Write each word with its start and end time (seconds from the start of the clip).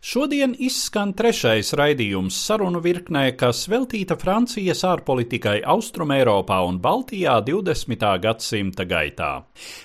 Šodien 0.00 0.54
izskan 0.58 1.12
trešais 1.16 1.72
raidījums 1.78 2.36
sarunu 2.46 2.80
virknē, 2.82 3.24
kas 3.38 3.64
veltīta 3.70 4.16
Francijas 4.20 4.84
ārpolitikai 4.86 5.58
Austrumēropā 5.66 6.58
un 6.68 6.78
Baltijā 6.82 7.38
20. 7.46 8.06
gadsimta 8.22 8.86
gaitā. 8.88 9.30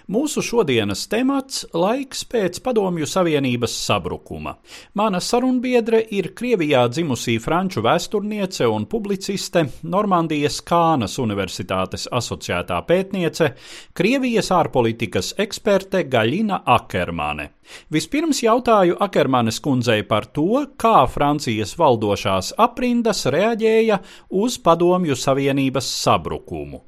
Mūsu 0.07 0.43
šodienas 0.45 1.07
temats- 1.11 1.65
laiks 1.85 2.23
pēc 2.29 2.61
Padomju 2.63 3.05
Savienības 3.09 3.73
sabrukuma. 3.85 4.55
Mana 4.93 5.19
sarunbiedre 5.19 6.05
ir 6.11 6.33
Krievijā 6.33 6.87
dzimusī 6.89 7.39
franču 7.39 7.81
vēsturniece 7.81 8.67
un 8.69 8.85
publiciste, 8.85 9.65
Normandijas 9.83 10.61
Kānas 10.61 11.17
Universitātes 11.19 12.07
asociētā 12.11 12.85
pētniece, 12.85 13.53
Krievijas 13.93 14.49
ārpolitikas 14.49 15.33
eksperte 15.37 16.03
Gaļina 16.03 16.63
Akermane. 16.65 17.49
Vispirms 17.94 18.42
jautāju 18.42 18.98
Akermanes 19.00 19.60
kundzei 19.64 20.02
par 20.02 20.26
to, 20.26 20.66
kā 20.76 21.06
Francijas 21.06 21.76
valdošās 21.78 22.52
aprindas 22.58 23.24
reaģēja 23.26 24.00
uz 24.30 24.58
Padomju 24.58 25.16
Savienības 25.16 25.88
sabrukumu. 26.02 26.84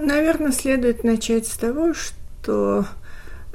Наверное, 0.00 0.52
следует 0.52 1.04
начать 1.04 1.46
с 1.46 1.56
того, 1.56 1.94
что 1.94 2.84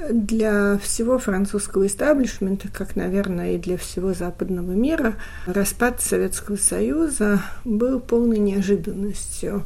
для 0.08 0.78
всего 0.78 1.18
французского 1.18 1.86
истеблишмента, 1.86 2.68
как, 2.72 2.96
наверное, 2.96 3.52
и 3.54 3.58
для 3.58 3.76
всего 3.76 4.14
западного 4.14 4.72
мира, 4.72 5.16
распад 5.46 6.00
Советского 6.00 6.56
Союза 6.56 7.42
был 7.64 8.00
полной 8.00 8.38
неожиданностью. 8.38 9.64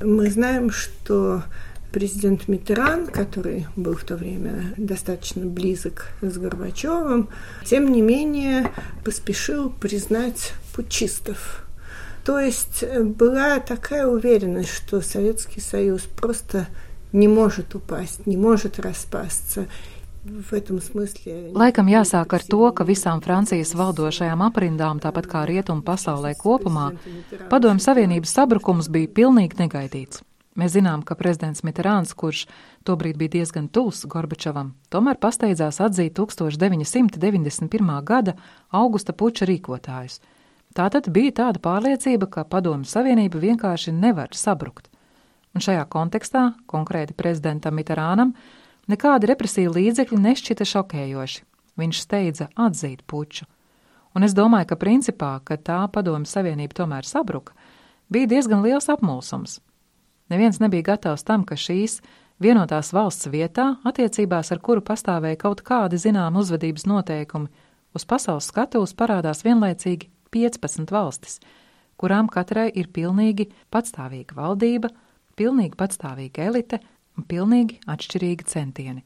Мы 0.00 0.28
знаем, 0.30 0.70
что 0.70 1.42
президент 1.91 2.47
Митеран, 2.47 3.07
который 3.07 3.67
был 3.75 3.95
в 3.95 4.03
то 4.03 4.15
время 4.15 4.73
достаточно 4.77 5.45
близок 5.45 6.07
с 6.21 6.37
Горбачевым, 6.37 7.29
тем 7.65 7.91
не 7.91 8.01
менее 8.01 8.71
поспешил 9.03 9.69
признать 9.69 10.53
путчистов. 10.73 11.65
То 12.25 12.39
есть 12.39 12.83
была 12.99 13.59
такая 13.59 14.07
уверенность, 14.07 14.73
что 14.73 15.01
Советский 15.01 15.59
Союз 15.59 16.03
просто 16.03 16.67
не 17.11 17.27
может 17.27 17.75
упасть, 17.75 18.25
не 18.25 18.37
может 18.37 18.79
распасться. 18.79 19.67
Laikam 20.23 21.87
jāsāk 21.89 22.33
ar 22.37 22.43
to, 22.45 22.59
ka 22.77 22.85
visām 22.85 23.23
Francijas 23.25 23.73
valdošajām 23.73 24.43
aprindām, 24.45 25.01
tāpat 25.01 25.25
kā 25.25 25.41
rietumu 25.49 25.81
pasaulē 25.81 26.35
kopumā, 26.37 26.91
padomju 27.49 27.81
Savienības 27.81 28.29
sabrukums 28.29 28.85
bija 28.93 29.09
pilnīgi 29.09 29.57
negaidīts. 29.63 30.21
Mēs 30.59 30.73
zinām, 30.75 30.99
ka 31.07 31.15
prezidents 31.15 31.63
Mitterāns, 31.63 32.11
kurš 32.11 32.43
tobrīd 32.83 33.15
bija 33.15 33.37
diezgan 33.37 33.69
tuvs 33.71 34.03
Gorbačovam, 34.11 34.73
tomēr 34.91 35.15
pasteidzās 35.15 35.79
atzīt 35.79 36.17
1991. 36.17 37.91
gada 38.03 38.35
augusta 38.67 39.15
puča 39.15 39.47
rīkotājus. 39.47 40.19
Tātad 40.75 41.07
bija 41.11 41.31
tāda 41.39 41.59
pārliecība, 41.63 42.27
ka 42.31 42.43
Padomju 42.43 42.87
Savienība 42.87 43.39
vienkārši 43.39 43.95
nevar 43.95 44.35
sabrukt. 44.35 44.91
Un 45.55 45.63
šajā 45.63 45.87
kontekstā, 45.91 46.43
konkrēti 46.67 47.15
prezidentam 47.15 47.75
Mitterānam, 47.79 48.35
nekādi 48.91 49.31
represīvi 49.31 49.71
līdzekļi 49.79 50.19
nešķita 50.27 50.67
šokējoši. 50.67 51.43
Viņš 51.79 52.03
steidza 52.03 52.51
atzīt 52.59 53.03
puču. 53.07 53.47
Un 54.15 54.27
es 54.27 54.35
domāju, 54.35 54.67
ka 54.71 54.79
principā, 54.79 55.33
ka 55.47 55.55
tā 55.55 55.79
Padomju 55.91 56.27
Savienība 56.27 56.83
tomēr 56.83 57.07
sabruka, 57.07 57.55
bija 58.11 58.27
diezgan 58.35 58.63
liels 58.63 58.91
apmulsums. 58.91 59.61
Neviens 60.31 60.61
nebija 60.63 60.93
gatavs 60.93 61.25
tam, 61.27 61.43
ka 61.43 61.57
šīs 61.59 61.99
vienotās 62.41 62.93
valsts 62.95 63.27
vietā, 63.31 63.75
attiecībās 63.83 64.53
ar 64.53 64.61
kuru 64.63 64.83
pastāvēja 64.85 65.39
kaut 65.41 65.63
kādi 65.67 65.99
zinām 65.99 66.39
uzvedības 66.39 66.87
noteikumi, 66.87 67.51
uz 67.91 68.07
pasaules 68.07 68.47
skatuves 68.47 68.95
parādās 68.95 69.43
vienlaicīgi 69.43 70.07
15 70.31 70.93
valstis, 70.95 71.39
kurām 71.99 72.31
katrai 72.31 72.69
ir 72.71 72.87
pilnīgi 72.95 73.49
patstāvīga 73.73 74.37
valdība, 74.37 74.89
pilnīgi 75.35 75.77
patstāvīga 75.77 76.47
elite 76.47 76.79
un 77.17 77.27
pilnīgi 77.27 77.81
atšķirīgi 77.91 78.47
centieni. 78.47 79.03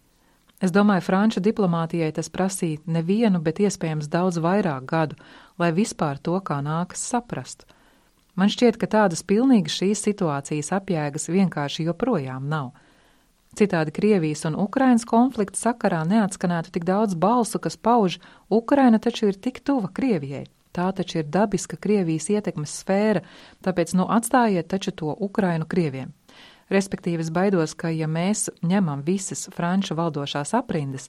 Es 0.63 0.71
domāju, 0.71 1.03
franču 1.03 1.41
diplomātijai 1.43 2.13
tas 2.15 2.29
prasīja 2.31 2.85
nevienu, 2.87 3.41
bet 3.43 3.59
iespējams 3.59 4.07
daudz 4.13 4.37
vairāk 4.39 4.85
gadu, 4.87 5.17
lai 5.59 5.73
vispār 5.75 6.21
to 6.21 6.37
kā 6.45 6.61
nākas 6.63 7.03
saprast. 7.09 7.65
Man 8.35 8.51
šķiet, 8.51 8.79
ka 8.79 8.87
tādas 8.91 9.23
pilnīgi 9.23 9.71
šīs 9.71 10.01
situācijas 10.09 10.73
apjēgas 10.75 11.29
vienkārši 11.31 11.87
joprojām 11.87 12.49
nav. 12.51 12.73
Citādi 13.55 13.93
Krievijas 13.95 14.43
un 14.49 14.57
Ukrainas 14.59 15.05
konflikta 15.07 15.55
sakarā 15.55 16.01
neatskanētu 16.07 16.73
tik 16.75 16.83
daudz 16.83 17.15
balsu, 17.15 17.61
kas 17.63 17.77
pauž, 17.79 18.17
Ukraina 18.51 18.99
taču 18.99 19.29
ir 19.31 19.39
tik 19.39 19.61
tuva 19.63 19.87
Krievijai. 19.87 20.43
Tā 20.75 20.89
taču 20.91 21.21
ir 21.21 21.29
dabiska 21.31 21.79
Krievijas 21.79 22.27
ietekmes 22.33 22.73
sfēra, 22.81 23.21
tāpēc 23.63 23.93
nu 23.95 24.09
atstājiet 24.11 24.67
taču 24.67 24.91
to 24.91 25.15
Ukrainu 25.15 25.63
Krieviem. 25.71 26.11
Respektīvi, 26.67 27.23
es 27.23 27.31
baidos, 27.31 27.77
ka 27.79 27.93
ja 27.93 28.09
mēs 28.11 28.49
ņemam 28.65 29.05
visas 29.07 29.47
franču 29.55 29.95
valdošās 29.95 30.51
aprindas, 30.57 31.07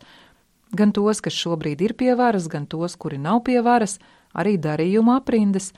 gan 0.70 0.92
tos, 0.94 1.18
kas 1.24 1.34
šobrīd 1.34 1.82
ir 1.82 1.96
pie 1.98 2.12
varas, 2.14 2.46
gan 2.52 2.70
tos, 2.70 2.94
kuri 2.94 3.18
nav 3.18 3.42
pie 3.48 3.58
varas, 3.64 3.98
arī 4.36 4.54
darījumu 4.60 5.16
aprindas, 5.16 5.72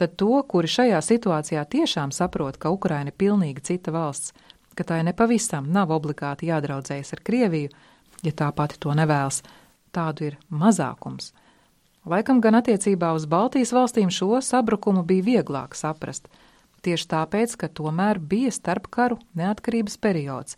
tad 0.00 0.16
to, 0.16 0.40
kuri 0.48 0.70
šajā 0.70 1.00
situācijā 1.04 1.64
tiešām 1.68 2.12
saprot, 2.16 2.56
ka 2.56 2.72
Ukraina 2.72 3.12
ir 3.12 3.18
pilnīgi 3.20 3.64
cita 3.68 3.92
valsts, 3.92 4.32
ka 4.74 4.86
tai 4.88 5.02
nepavisam 5.04 5.68
nav 5.68 5.92
obligāti 5.92 6.48
jādraudzējas 6.48 7.12
ar 7.16 7.24
Krieviju, 7.26 7.72
ja 8.24 8.32
tā 8.32 8.48
pati 8.56 8.80
to 8.80 8.94
nevēlas, 8.96 9.42
tādu 9.92 10.30
ir 10.30 10.38
mazākums. 10.48 11.34
Laikam 12.08 12.40
gan 12.40 12.56
attiecībā 12.56 13.12
uz 13.12 13.26
Baltijas 13.28 13.74
valstīm 13.76 14.08
šo 14.08 14.40
sabrukumu 14.40 15.04
bija 15.04 15.26
vieglāk 15.26 15.76
saprast, 15.76 16.30
tieši 16.80 17.08
tāpēc, 17.12 17.58
ka 17.60 17.68
tomēr 17.68 18.18
bija 18.18 18.52
starpkaru 18.56 19.20
neatkarības 19.36 19.98
periods, 20.00 20.56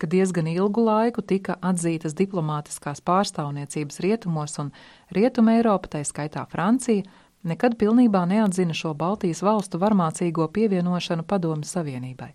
kad 0.00 0.10
diezgan 0.10 0.48
ilgu 0.50 0.82
laiku 0.82 1.22
tika 1.22 1.60
atzītas 1.62 2.16
diplomātiskās 2.18 3.04
pārstāvniecības 3.06 4.02
rietumos 4.02 4.58
un 4.58 4.74
rietuma 5.14 5.60
Eiropa, 5.60 5.92
tā 5.94 6.02
skaitā 6.08 6.42
Francija, 6.50 7.06
nekad 7.42 7.76
pilnībā 7.80 8.24
neatzina 8.28 8.74
šo 8.76 8.94
Baltijas 8.94 9.42
valstu 9.42 9.78
varmācīgo 9.78 10.48
pievienošanu 10.52 11.24
Padomju 11.26 11.68
Savienībai. 11.68 12.32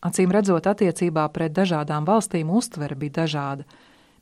Acīm 0.00 0.32
redzot, 0.32 0.66
attiecībā 0.66 1.26
pret 1.32 1.52
dažādām 1.52 2.06
valstīm 2.08 2.50
uztvere 2.50 2.96
bija 2.96 3.20
dažāda. 3.22 3.66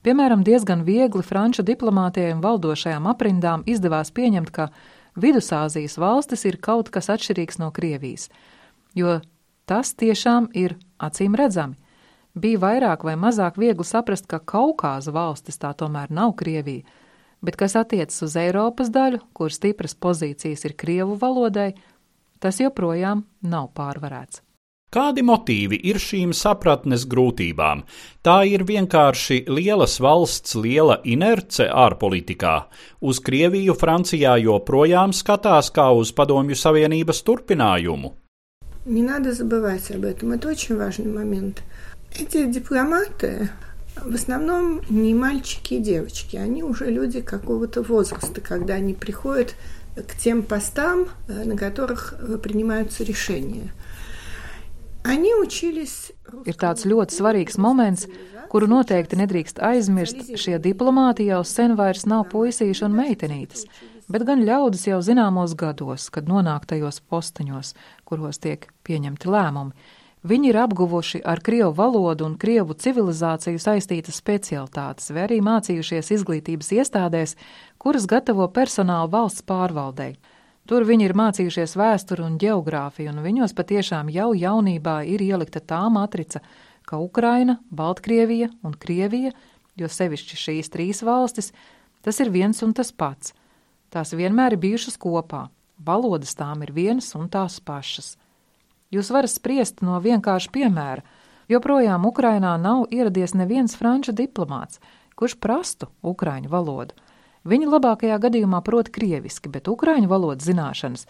Piemēram, 0.03 0.43
diezgan 0.47 0.83
viegli 0.87 1.23
franču 1.23 1.63
diplomātijai 1.67 2.33
un 2.35 2.43
valdošajām 2.43 3.07
aprindām 3.11 3.65
izdevās 3.67 4.11
pieņemt, 4.15 4.51
ka 4.51 4.71
Vidusāzijas 5.19 5.99
valstis 5.99 6.45
ir 6.47 6.61
kaut 6.63 6.91
kas 6.95 7.11
atšķirīgs 7.11 7.59
no 7.59 7.73
Krievijas, 7.75 8.29
jo 8.95 9.19
tas 9.67 9.95
tiešām 9.99 10.51
ir 10.55 10.77
acīm 11.03 11.35
redzami. 11.39 11.75
Bija 12.39 12.61
vairāk 12.63 13.03
vai 13.03 13.17
mazāk 13.19 13.59
viegli 13.59 13.87
saprast, 13.87 14.29
ka 14.31 14.39
Kaukāza 14.39 15.11
valstis 15.15 15.59
tā 15.59 15.73
tomēr 15.75 16.13
nav 16.15 16.37
Krievija, 16.39 16.87
bet 17.44 17.60
kas 17.60 17.76
attiecas 17.76 18.22
uz 18.26 18.38
Eiropas 18.40 18.90
daļu, 18.94 19.20
kur 19.34 19.52
stipras 19.52 19.96
pozīcijas 19.96 20.64
ir 20.66 20.78
Krievu 20.80 21.20
valodai, 21.20 21.74
tas 22.40 22.60
joprojām 22.60 23.26
nav 23.42 23.70
pārvarēts. 23.78 24.42
Kādi 24.94 25.24
motīvi 25.26 25.80
ir 25.90 25.98
šīm 25.98 26.36
sapratnes 26.38 27.08
grūtībām? 27.10 27.80
Tā 28.22 28.36
ir 28.46 28.62
vienkārši 28.70 29.40
lielas 29.50 29.96
valsts 29.98 30.54
liela 30.54 31.00
inerce 31.04 31.66
ārpolitikā. 31.66 32.54
Uz 33.02 33.18
Krieviju 33.26 33.74
Francijā 33.74 34.36
joprojām 34.44 35.16
skatās 35.18 35.72
kā 35.74 35.88
uz 35.98 36.14
Padomju 36.14 36.54
Savienības 36.54 37.24
turpinājumu. 37.26 38.14
Не 38.86 39.02
надо 39.02 39.32
забывать 39.32 39.90
об 39.92 40.04
этом. 40.04 40.34
Это 40.34 40.50
очень 40.50 40.78
важный 40.78 41.12
момент. 41.12 41.64
Эти 42.14 42.46
дипломаты 42.46 43.50
в 43.98 44.16
основном 44.16 44.82
не 44.90 45.14
мальчики 45.14 45.76
и 45.76 45.80
девочки. 45.80 46.36
Они 46.38 46.64
уже 46.64 46.90
люди 46.90 47.22
какого-то 47.22 47.82
возраста, 47.84 48.42
когда 48.42 48.76
они 48.76 48.94
приходят 48.94 49.56
к 49.96 50.18
тем 50.18 50.44
постам, 50.44 51.08
на 51.28 51.56
которых 51.56 52.16
принимаются 52.42 53.04
решения. 53.04 53.72
Они 55.04 55.36
учились... 55.36 56.12
Ir 56.48 56.56
tāds 56.58 56.88
ļoti 56.88 57.14
svarīgs 57.14 57.60
moments, 57.62 58.08
kuru 58.50 58.70
noteikti 58.72 59.20
nedrīkst 59.20 59.60
aizmirst. 59.62 60.32
Šie 60.40 60.56
diplomāti 60.64 61.28
jau 61.28 61.44
sen 61.46 61.76
vairs 61.78 62.08
nav 62.10 62.24
puisīši 62.32 62.86
un 62.88 62.96
meitenītes, 62.98 63.68
bet 64.08 64.24
gan 64.26 64.42
ļaudis 64.48 64.88
jau 64.88 65.02
zināmos 65.04 65.54
gados, 65.60 66.08
kad 66.10 66.32
nonāk 66.32 66.66
tajos 66.72 67.02
posteņos, 67.12 67.74
kuros 68.08 68.40
tiek 68.42 68.66
pieņemti 68.88 69.30
lēmumi. 69.30 69.76
Viņi 70.27 70.49
ir 70.51 70.57
apguvuši 70.59 71.21
ar 71.23 71.39
krievu 71.47 71.71
valodu 71.79 72.27
un 72.27 72.35
krievu 72.41 72.75
civilizāciju 72.75 73.61
saistītas 73.63 74.19
specialitātes, 74.19 75.13
vai 75.15 75.29
arī 75.29 75.39
mācījušies 75.47 76.11
izglītības 76.17 76.73
iestādēs, 76.75 77.37
kuras 77.79 78.09
gatavo 78.11 78.49
personālu 78.51 79.13
valsts 79.13 79.47
pārvaldei. 79.47 80.17
Tur 80.69 80.85
viņi 80.85 81.07
ir 81.07 81.15
mācījušies 81.17 81.77
vēsturi 81.79 82.27
un 82.27 82.35
geogrāfiju, 82.43 83.15
un 83.15 83.23
viņos 83.25 83.55
patiešām 83.57 84.11
jau 84.13 84.33
jaunībā 84.35 84.99
ir 85.07 85.23
ielikta 85.23 85.63
tā 85.63 85.85
matrica, 85.89 86.43
ka 86.85 86.99
Ukraina, 86.99 87.61
Baltkrievija 87.71 88.51
un 88.67 88.75
Krievija, 88.75 89.33
jo 89.79 89.89
sevišķi 89.89 90.37
šīs 90.43 90.73
trīs 90.75 91.05
valstis, 91.07 91.53
tas 92.03 92.19
ir 92.21 92.35
viens 92.35 92.61
un 92.67 92.75
tas 92.75 92.91
pats. 92.93 93.33
Tās 93.89 94.13
vienmēr 94.13 94.59
ir 94.59 94.65
bijušas 94.67 94.99
kopā, 95.01 95.47
valodas 95.79 96.35
tām 96.37 96.67
ir 96.67 96.75
vienas 96.75 97.15
un 97.17 97.31
tās 97.33 97.63
pašas. 97.65 98.17
Jūs 98.89 99.11
varat 99.13 99.29
spriest 99.29 99.83
no 99.85 99.99
vienkārša 100.01 100.49
piemēra. 100.53 101.03
Joprojām 101.53 102.07
Ukrainā 102.09 102.55
nav 102.61 102.87
ieradies 102.93 103.35
neviens 103.37 103.77
franču 103.77 104.15
diplomāts, 104.17 104.81
kurš 105.17 105.35
prastu 105.41 105.91
ukraiņu 106.01 106.49
valodu. 106.49 106.97
Viņi 107.49 107.69
labākajā 107.69 108.17
gadījumā 108.21 108.63
prot 108.65 108.89
krieviski, 108.93 109.53
bet 109.53 109.69
ukraiņu 109.69 110.09
valodas 110.09 110.49
zināšanas 110.49 111.05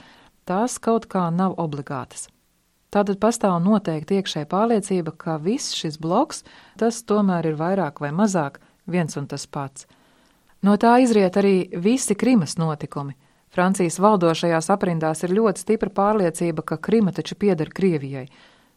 tās 0.47 0.79
kaut 0.83 1.07
kā 1.07 1.29
nav 1.31 1.55
obligātas. 1.59 2.27
Tātad 2.91 3.21
pastāv 3.23 3.61
noteikti 3.63 4.19
iekšēja 4.19 4.49
pārliecība, 4.51 5.15
ka 5.15 5.39
viss 5.39 5.77
šis 5.77 6.01
bloks, 6.03 6.43
tas 6.81 7.03
tomēr 7.07 7.53
ir 7.53 7.59
vairāk 7.61 8.03
vai 8.03 8.11
mazāk 8.11 8.59
viens 8.87 9.15
un 9.21 9.31
tas 9.31 9.47
pats. 9.47 9.87
No 10.67 10.75
tā 10.81 10.97
izriet 11.05 11.39
arī 11.39 11.69
visi 11.79 12.19
Krimas 12.19 12.59
notikumi– 12.59 13.15
Francijas 13.59 13.97
valdošajās 13.99 14.69
aprindās 14.71 15.25
ir 15.27 15.33
ļoti 15.35 15.59
stipra 15.65 15.91
pārliecība, 15.91 16.63
ka 16.63 16.79
Krima 16.79 17.11
taču 17.11 17.35
pieder 17.35 17.75
Krievijai. 17.75 18.31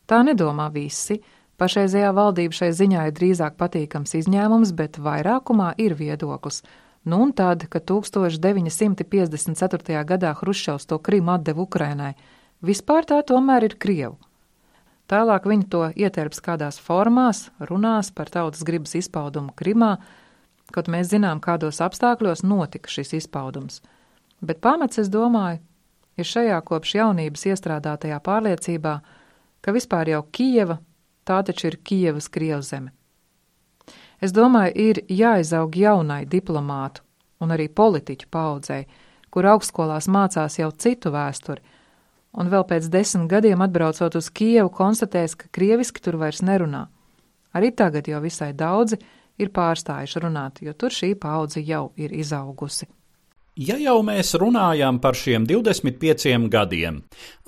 Tā 0.09 0.25
nedomā 0.25 0.73
visi. 0.73 1.21
Pašreizējā 1.61 2.09
valdība 2.17 2.57
šai 2.57 2.73
ziņā 2.79 3.03
ir 3.05 3.13
drīzāk 3.19 3.53
patīkams 3.59 4.15
izņēmums, 4.17 4.71
bet 4.79 4.97
vairākumā 4.97 5.77
ir 5.85 5.93
viedoklis. 5.99 6.57
Nu 7.05 7.21
un 7.27 7.33
tad, 7.37 7.69
kad 7.69 7.85
1954. 7.93 10.01
gadā 10.15 10.31
Hruščovs 10.41 10.89
to 10.89 10.97
Krimu 10.97 11.29
atdeva 11.35 11.61
Ukrainai, 11.61 12.17
vispār 12.65 13.05
tā 13.05 13.21
tomēr 13.21 13.69
ir 13.69 13.77
Krievu. 13.77 14.17
Tālāk 15.05 15.45
viņi 15.45 15.69
to 15.69 15.93
ieterps 15.93 16.41
kādās 16.41 16.81
formās, 16.81 17.53
runās 17.69 18.09
par 18.09 18.33
tautas 18.33 18.65
gribas 18.65 18.97
izpaudumu 18.97 19.53
Krimā, 19.53 20.01
kaut 20.73 20.89
mēs 20.89 21.13
zinām, 21.13 21.37
kādos 21.37 21.85
apstākļos 21.85 22.41
notika 22.49 22.89
šis 22.89 23.13
izpaudums– 23.21 23.77
bet 24.41 24.61
pamats, 24.61 24.99
es 25.01 25.09
domāju, 25.09 25.59
ir 26.17 26.27
šajā 26.27 26.61
kopš 26.65 26.95
jaunības 26.99 27.45
iestrādātajā 27.51 28.19
pārliecībā, 28.23 28.95
ka 29.61 29.73
vispār 29.75 30.11
jau 30.13 30.23
Kijeva, 30.31 30.79
tā 31.25 31.41
taču 31.45 31.69
ir 31.69 31.77
Kijevas 31.83 32.29
krievzeme. 32.29 32.91
Es 34.21 34.33
domāju, 34.33 34.73
ir 34.75 35.01
jāizaug 35.09 35.75
jaunai 35.77 36.25
diplomātu 36.29 37.01
un 37.41 37.53
arī 37.53 37.67
politiķu 37.73 38.27
paudzei, 38.29 38.85
kur 39.33 39.47
augstskolās 39.49 40.09
mācās 40.11 40.59
jau 40.59 40.69
citu 40.71 41.09
vēsturi, 41.13 41.63
un 42.37 42.51
vēl 42.51 42.65
pēc 42.69 42.89
desmit 42.93 43.29
gadiem 43.31 43.63
atbraucot 43.65 44.15
uz 44.19 44.29
Kijevu 44.29 44.69
konstatēs, 44.77 45.35
ka 45.35 45.49
krieviski 45.51 46.03
tur 46.03 46.19
vairs 46.21 46.43
nerunā. 46.45 46.85
Arī 47.57 47.73
tagad 47.75 48.07
jau 48.07 48.21
visai 48.23 48.51
daudzi 48.53 48.99
ir 49.41 49.51
pārstājuši 49.51 50.23
runāt, 50.23 50.61
jo 50.61 50.73
tur 50.73 50.93
šī 50.93 51.15
paudze 51.19 51.63
jau 51.65 51.89
ir 51.97 52.13
izaugusi. 52.13 52.87
Ja 53.59 53.75
jau 53.75 53.97
mēs 53.99 54.29
runājam 54.39 54.95
par 55.03 55.11
šiem 55.19 55.43
25 55.43 56.45
gadiem, 56.47 57.01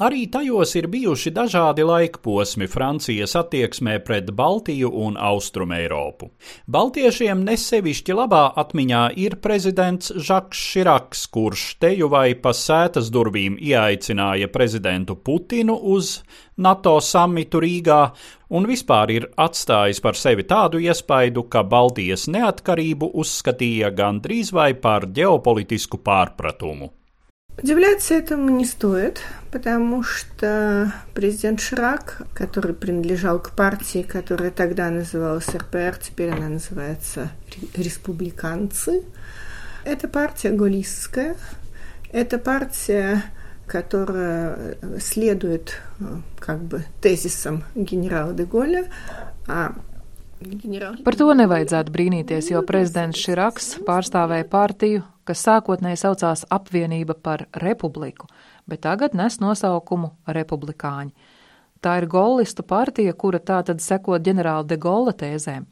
arī 0.04 0.26
tajos 0.28 0.74
ir 0.76 0.90
bijuši 0.92 1.32
dažādi 1.32 1.86
laikposmi 1.88 2.68
Francijas 2.68 3.38
attieksmē 3.40 4.02
pret 4.04 4.34
Baltiju 4.36 4.92
un 4.92 5.16
Austrumēropu. 5.16 6.28
Baltiešiem 6.68 7.46
nesevišķi 7.48 8.18
labā 8.20 8.44
atmiņā 8.52 9.06
ir 9.16 9.38
prezidents 9.40 10.12
Žaks 10.12 10.66
Širaks, 10.74 11.24
kurš 11.32 11.78
teju 11.80 12.12
vai 12.12 12.34
pa 12.36 12.52
sētas 12.52 13.08
durvīm 13.08 13.56
ieaicināja 13.56 14.52
prezidentu 14.52 15.16
Putinu 15.16 15.80
uz 15.96 16.18
NATO 16.57 16.99
samitu 17.01 17.61
Rīgā 17.61 18.03
un 18.51 18.69
vispār 18.69 19.15
ir 19.15 19.31
atstājis 19.37 20.01
par 20.01 20.17
sevi 20.17 20.45
tādu 20.49 20.81
iespaidu, 20.83 21.47
ka 21.49 21.63
Baltijas 21.63 22.29
neatkarību 22.29 23.11
uzskatīja 23.15 23.91
gandrīz 23.91 24.53
vai 24.53 24.73
par 24.75 25.07
ģeopolitisku 25.07 26.01
pārpratumu. 26.05 26.93
Удивляться 27.61 28.15
этому 28.15 28.51
не 28.51 28.65
стоит, 28.65 29.21
потому 29.51 30.05
что 30.05 30.93
президент 31.13 31.61
Шрак, 31.61 32.23
который 32.33 32.73
принадлежал 32.73 33.41
к 33.41 33.51
партии, 33.51 34.03
которая 34.03 34.53
тогда 34.53 34.91
называлась 34.91 35.49
РПР, 35.49 35.99
теперь 36.01 36.31
она 36.31 36.49
называется 36.49 37.33
Республиканцы, 37.77 39.03
это 39.85 40.07
партия 40.07 40.51
голистская, 40.51 41.35
это 42.13 42.39
партия 42.39 43.25
которая 43.69 44.77
следует 44.99 45.77
как 46.41 46.65
бы 46.65 46.83
tezisam 47.01 47.63
ģenerāla 47.77 48.35
de 48.35 48.47
Goļa. 48.49 48.83
Par 51.05 51.17
to 51.19 51.33
nevajadzētu 51.35 51.93
brīnīties, 51.93 52.53
jo 52.53 52.63
prezidents 52.63 53.19
Širaks 53.19 53.73
pārstāvēja 53.87 54.47
partiju, 54.49 55.03
kas 55.27 55.43
sākotnēji 55.45 55.99
saucās 55.99 56.45
apvienība 56.49 57.15
par 57.15 57.49
republiku, 57.53 58.29
bet 58.67 58.85
tagad 58.87 59.17
nes 59.19 59.41
nosaukumu 59.43 60.15
republikāņi. 60.27 61.13
Tā 61.83 61.99
ir 62.01 62.09
golistu 62.11 62.63
partija, 62.63 63.13
kura 63.15 63.39
tātad 63.39 63.83
seko 63.83 64.19
ģenerāla 64.19 64.67
de 64.67 64.79
Gola 64.79 65.13
tēzēm. 65.15 65.67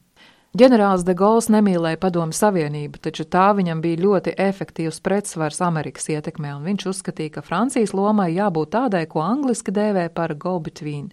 Ģenerālis 0.51 1.05
de 1.07 1.13
Gauls 1.15 1.45
nemīlēja 1.47 1.95
Padomu 1.95 2.35
Savienību, 2.35 2.99
taču 2.99 3.23
tā 3.23 3.45
viņam 3.55 3.79
bija 3.79 4.01
ļoti 4.01 4.33
efektīvs 4.35 4.97
pretsvars 4.99 5.61
Amerikas 5.63 6.09
ietekmē, 6.11 6.49
un 6.57 6.65
viņš 6.67 6.89
uzskatīja, 6.91 7.37
ka 7.37 7.43
Francijas 7.45 7.93
lomai 7.95 8.33
jābūt 8.33 8.73
tādai, 8.73 9.05
ko 9.07 9.21
angliski 9.23 9.71
dēvē 9.71 10.09
par 10.11 10.33
go-between, 10.35 11.05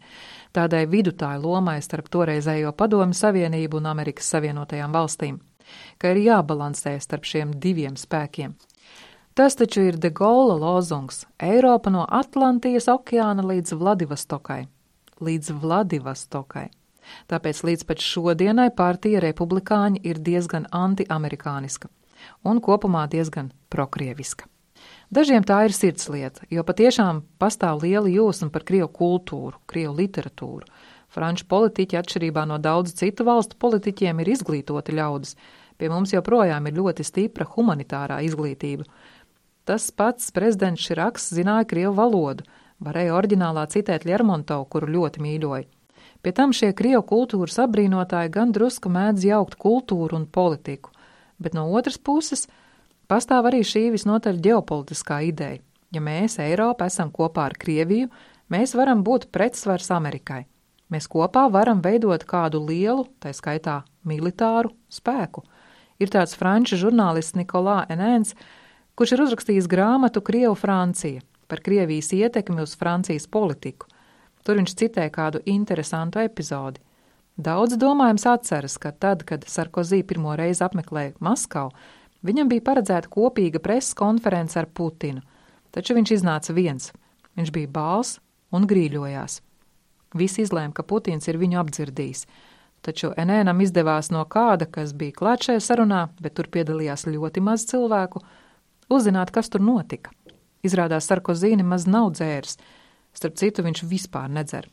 tādai 0.50 0.88
vidutāju 0.90 1.44
lomai 1.44 1.76
starp 1.86 2.08
toreizējo 2.10 2.72
Padomu 2.74 3.14
Savienību 3.14 3.78
un 3.78 3.86
Amerikas 3.86 4.26
Savienotajām 4.34 4.96
valstīm, 4.98 5.38
ka 6.02 6.10
ir 6.10 6.20
jābalansē 6.24 6.96
starp 6.98 7.30
šiem 7.30 7.54
diviem 7.62 7.94
spēkiem. 7.94 8.56
Tas 9.38 9.54
taču 9.54 9.86
ir 9.86 10.00
de 10.02 10.10
Gaulla 10.10 10.58
lozungs- 10.58 11.28
Eiropa 11.52 11.94
no 11.94 12.08
Atlantijas 12.10 12.90
okeāna 12.90 13.46
līdz 13.46 13.78
Vladivostokai. 13.78 14.66
Līdz 15.22 15.54
Vladivostokai. 15.62 16.70
Tāpēc 17.30 17.62
līdz 17.64 17.86
pat 17.88 18.02
šodienai 18.04 18.70
partija 18.76 19.22
republikāņi 19.24 20.04
ir 20.04 20.20
diezgan 20.20 20.68
antiamerikāniska 20.72 21.90
un 22.44 22.60
kopumā 22.60 23.06
diezgan 23.10 23.52
prokrieviska. 23.70 24.48
Dažiem 25.10 25.44
tā 25.46 25.62
ir 25.66 25.74
sirdslieta, 25.74 26.44
jo 26.52 26.62
patiešām 26.66 27.22
pastāv 27.40 27.82
liela 27.82 28.10
jūsma 28.12 28.50
par 28.54 28.64
krievu 28.68 28.90
kultūru, 28.92 29.56
krievu 29.70 29.96
literatūru. 29.98 30.68
Franču 31.08 31.46
politiķi, 31.48 31.96
atšķirībā 31.96 32.44
no 32.46 32.58
daudzu 32.60 32.92
citu 32.98 33.24
valstu 33.24 33.56
politiķiem, 33.58 34.20
ir 34.20 34.32
izglītoti 34.34 34.94
ļaudis. 34.98 35.38
Pie 35.78 35.88
mums 35.88 36.12
joprojām 36.12 36.68
ir 36.68 36.76
ļoti 36.76 37.06
stipra 37.06 37.46
humanitārā 37.48 38.20
izglītība. 38.26 38.84
Tas 39.64 39.88
pats 39.90 40.28
prezidents 40.36 40.84
Širaks 40.84 41.30
zināja 41.32 41.64
krievu 41.70 41.94
valodu, 41.96 42.44
varēja 42.84 43.16
oriģinālā 43.16 43.64
citēt 43.72 44.04
Lermontovu, 44.08 44.68
kuru 44.68 44.92
ļoti 44.98 45.24
mīļoja. 45.24 45.77
Pie 46.22 46.32
tam 46.34 46.50
šie 46.50 46.72
krievu 46.74 47.04
kultūras 47.06 47.60
apbrīnotāji 47.62 48.32
gan 48.34 48.50
drusku 48.54 48.90
mēdz 48.90 49.26
jaukt 49.28 49.54
kultūru 49.62 50.18
un 50.18 50.26
politiku, 50.26 50.90
bet 51.38 51.54
no 51.54 51.68
otras 51.78 51.98
puses 51.98 52.48
pastāv 53.06 53.46
arī 53.50 53.62
šī 53.62 53.88
visnotaļ 53.94 54.40
ģeopolitiskā 54.42 55.20
ideja. 55.28 55.62
Ja 55.94 56.02
mēs, 56.04 56.36
Eiropa, 56.42 56.88
esam 56.90 57.12
kopā 57.14 57.46
ar 57.48 57.54
Krieviju, 57.56 58.10
mēs 58.52 58.74
varam 58.76 59.04
būt 59.06 59.30
pretsvars 59.32 59.92
Amerikai. 59.94 60.42
Mēs 60.92 61.06
kopā 61.08 61.46
varam 61.52 61.80
veidot 61.84 62.24
kādu 62.28 62.60
lielu, 62.66 63.06
tā 63.22 63.30
skaitā 63.36 63.82
militāru 64.08 64.72
spēku. 64.92 65.44
Ir 66.02 66.10
tāds 66.10 66.34
franču 66.36 66.76
žurnālists 66.80 67.38
Nikolā 67.38 67.84
Enēns, 67.92 68.34
kurš 68.98 69.14
ir 69.14 69.22
uzrakstījis 69.24 69.70
grāmatu 69.70 70.24
Krievu 70.24 70.58
Francija 70.58 71.22
par 71.48 71.62
Krievijas 71.64 72.10
ietekmi 72.12 72.66
uz 72.66 72.74
Francijas 72.76 73.30
politiku– 73.30 73.86
Tur 74.48 74.56
viņš 74.56 74.72
citē 74.80 75.02
kādu 75.12 75.42
interesantu 75.44 76.22
epizodi. 76.24 76.80
Daudz 77.36 77.76
domājams 77.76 78.22
atceras, 78.30 78.78
ka 78.80 78.94
tad, 78.96 79.26
kad 79.28 79.42
Sarkozī 79.44 79.98
pirmo 80.00 80.32
reizi 80.40 80.64
apmeklēja 80.64 81.18
Maskavu, 81.20 81.74
viņam 82.24 82.48
bija 82.48 82.64
paredzēta 82.64 83.10
kopīga 83.12 83.60
preses 83.60 83.92
konference 83.92 84.56
ar 84.56 84.70
Putinu. 84.72 85.20
taču 85.70 85.94
viņš 85.94 86.10
iznāca 86.16 86.54
viens. 86.56 86.92
Viņš 87.36 87.52
bija 87.52 87.68
bāls 87.68 88.18
un 88.50 88.64
grīļojās. 88.66 89.42
Visi 90.14 90.42
izlēma, 90.46 90.72
ka 90.72 90.82
Putins 90.82 91.28
ir 91.28 91.36
viņu 91.36 91.60
apdzirdījis, 91.60 92.24
taču 92.80 93.12
Enēnam 93.20 93.60
izdevās 93.60 94.08
no 94.10 94.24
kāda, 94.24 94.64
kas 94.64 94.96
bija 94.96 95.12
klāt 95.12 95.44
šajā 95.44 95.60
sarunā, 95.60 96.08
bet 96.20 96.34
tur 96.34 96.48
piedalījās 96.48 97.04
ļoti 97.06 97.44
maz 97.44 97.68
cilvēku, 97.68 98.24
uzzināt, 98.88 99.30
kas 99.30 99.52
tur 99.52 99.60
notika. 99.60 100.10
Izrādās 100.64 101.04
Sarkozīni 101.04 101.62
maz 101.62 101.84
nav 101.86 102.14
dzērs, 102.16 102.56
starp 103.18 103.38
citu 103.40 103.66
viņš 103.66 103.84
vispār 103.90 104.30
nedzer. 104.32 104.68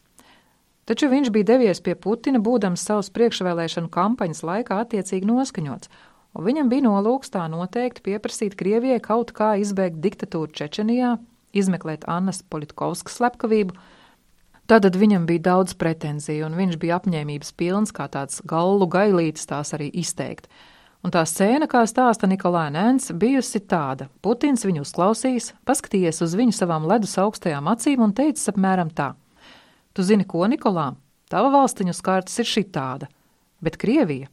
Taču 0.86 1.10
viņš 1.10 1.32
bija 1.34 1.50
devies 1.50 1.82
pie 1.82 1.96
Putina, 1.98 2.38
būdams 2.38 2.84
savas 2.86 3.10
priekšvēlēšanu 3.14 3.90
kampaņas 3.94 4.44
laikā 4.46 4.78
attiecīgi 4.84 5.26
noskaņots, 5.26 5.90
un 6.38 6.46
viņam 6.46 6.70
bija 6.70 6.86
nolūks 6.86 7.34
tā 7.34 7.48
noteikti 7.50 8.04
pieprasīt 8.06 8.54
Krievijai 8.60 9.02
kaut 9.02 9.34
kā 9.34 9.56
izbeigt 9.58 9.98
diktatūru 10.04 10.54
Čečenijā, 10.54 11.16
izmeklēt 11.58 12.06
Annas 12.12 12.44
Politkovskas 12.46 13.18
slepkavību. 13.18 13.74
Tātad 14.70 14.98
viņam 14.98 15.26
bija 15.30 15.46
daudz 15.50 15.74
pretenziju, 15.78 16.46
un 16.46 16.58
viņš 16.58 16.78
bija 16.82 17.00
apņēmības 17.00 17.52
pilns, 17.58 17.94
kā 17.94 18.06
tāds 18.14 18.42
gallu 18.46 18.86
gailītis 18.86 19.50
tās 19.50 19.74
arī 19.78 19.90
izteikt. 19.90 20.50
Un 21.06 21.12
tā 21.14 21.22
scēna, 21.30 21.68
kā 21.70 21.84
stāsta 21.86 22.26
Nikolai 22.26 22.72
Nēns, 22.74 23.12
bijusi 23.14 23.60
tāda: 23.70 24.08
Putins 24.26 24.66
viņu 24.66 24.82
uzklausījis, 24.82 25.52
paskatījies 25.70 26.24
uz 26.26 26.34
viņu 26.34 26.56
savām 26.58 26.88
ledus 26.90 27.14
augstajām 27.22 27.70
acīm 27.70 28.02
un 28.02 28.14
teicis 28.18 28.50
apmēram 28.50 28.90
tā: 28.90 29.12
Tu 29.94 30.02
zini, 30.02 30.26
ko, 30.26 30.48
Nikolā? 30.50 30.96
Tava 31.30 31.52
valstiņu 31.54 31.94
skārtas 31.94 32.42
ir 32.42 32.50
šī 32.50 32.64
tāda, 32.74 33.10
bet 33.62 33.78
Krievija 33.78 34.32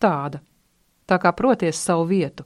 tāda. 0.00 0.42
Tā 1.08 1.16
kā 1.20 1.32
proties 1.36 1.80
savu 1.80 2.04
vietu. 2.12 2.44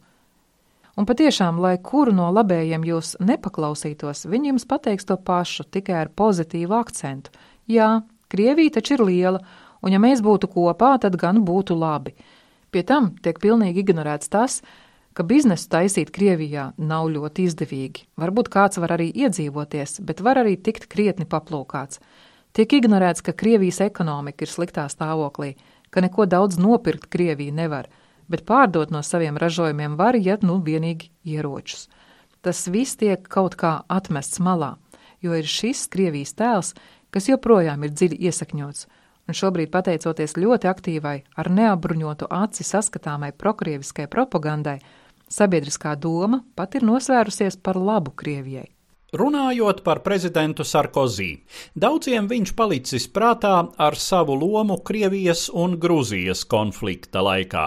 Un 0.95 1.07
patiešām, 1.11 1.59
lai 1.59 1.75
kuru 1.83 2.15
no 2.15 2.29
labējiem 2.31 2.87
jūs 2.87 3.17
nepaklausītos, 3.19 4.29
viņi 4.31 4.53
jums 4.53 4.67
pateiks 4.71 5.09
to 5.09 5.19
pašu, 5.19 5.67
tikai 5.67 5.99
ar 6.05 6.13
pozitīvu 6.15 6.79
akcentu. 6.79 7.35
Jā, 7.67 8.05
Krievija 8.31 8.79
taču 8.79 8.95
ir 8.95 9.05
liela, 9.09 9.43
un 9.83 9.95
ja 9.95 9.99
mēs 9.99 10.23
būtu 10.23 10.53
kopā, 10.55 10.95
tad 11.03 11.19
gan 11.19 11.43
būtu 11.43 11.75
labi. 11.75 12.15
Pie 12.75 12.83
tam 12.83 13.13
tiek 13.23 13.37
pilnīgi 13.39 13.85
ignorēts 13.85 14.33
tas, 14.35 14.57
ka 15.15 15.23
biznesu 15.23 15.69
taisīt 15.71 16.09
Krievijā 16.11 16.73
nav 16.75 17.07
ļoti 17.15 17.45
izdevīgi. 17.47 18.09
Varbūt 18.19 18.49
kāds 18.51 18.81
var 18.83 18.97
arī 18.97 19.13
iedzīvoties, 19.15 20.01
bet 20.03 20.23
var 20.27 20.41
arī 20.43 20.57
tikt 20.59 20.89
krietni 20.91 21.23
paplūkāts. 21.23 22.01
Tiek 22.55 22.75
ignorēts, 22.81 23.23
ka 23.23 23.31
Krievijas 23.31 23.79
ekonomika 23.87 24.43
ir 24.43 24.51
sliktā 24.51 24.89
stāvoklī, 24.91 25.53
ka 25.95 26.03
neko 26.03 26.27
daudz 26.27 26.59
nopirkt 26.59 27.07
Krievija 27.15 27.55
nevar, 27.55 27.87
bet 28.27 28.43
pārdot 28.43 28.91
no 28.91 29.05
saviem 29.07 29.39
ražojumiem 29.39 29.95
var, 29.95 30.19
ja 30.19 30.35
nu 30.43 30.59
vienīgi 30.59 31.13
ieročus. 31.23 31.87
Tas 32.43 32.67
viss 32.67 32.99
tiek 32.99 33.23
kaut 33.31 33.55
kā 33.55 33.85
atmests 33.87 34.43
malā, 34.43 34.75
jo 35.23 35.39
ir 35.39 35.47
šis 35.47 35.87
Krievijas 35.95 36.35
tēls, 36.35 36.75
kas 37.15 37.31
joprojām 37.31 37.87
ir 37.87 37.95
dziļi 37.95 38.19
iesakņots, 38.27 38.89
un 39.29 39.39
šobrīd, 39.39 39.71
pateicoties 39.73 40.37
ļoti 40.37 40.69
aktīvai, 40.71 41.17
ar 41.37 41.51
neapbruņotu 41.51 42.29
aci 42.31 42.67
saskatāmai 42.67 43.33
prokrieviskai 43.33 44.07
propagandai, 44.11 44.79
sabiedriskā 45.31 45.97
doma 45.97 46.43
pat 46.57 46.77
ir 46.77 46.87
nosvērusies 46.87 47.61
par 47.63 47.81
labu 47.81 48.13
Krievijai. 48.13 48.74
Runājot 49.15 49.85
par 49.87 50.01
prezidentu 50.03 50.65
Sarkozī, 50.67 51.29
daudziem 51.79 52.27
viņš 52.27 52.51
palicis 52.59 53.05
prātā 53.15 53.53
ar 53.79 53.95
savu 53.95 54.35
lomu 54.35 54.81
Krievijas 54.83 55.45
un 55.55 55.77
Grūzijas 55.79 56.41
konflikta 56.51 57.23
laikā. 57.23 57.67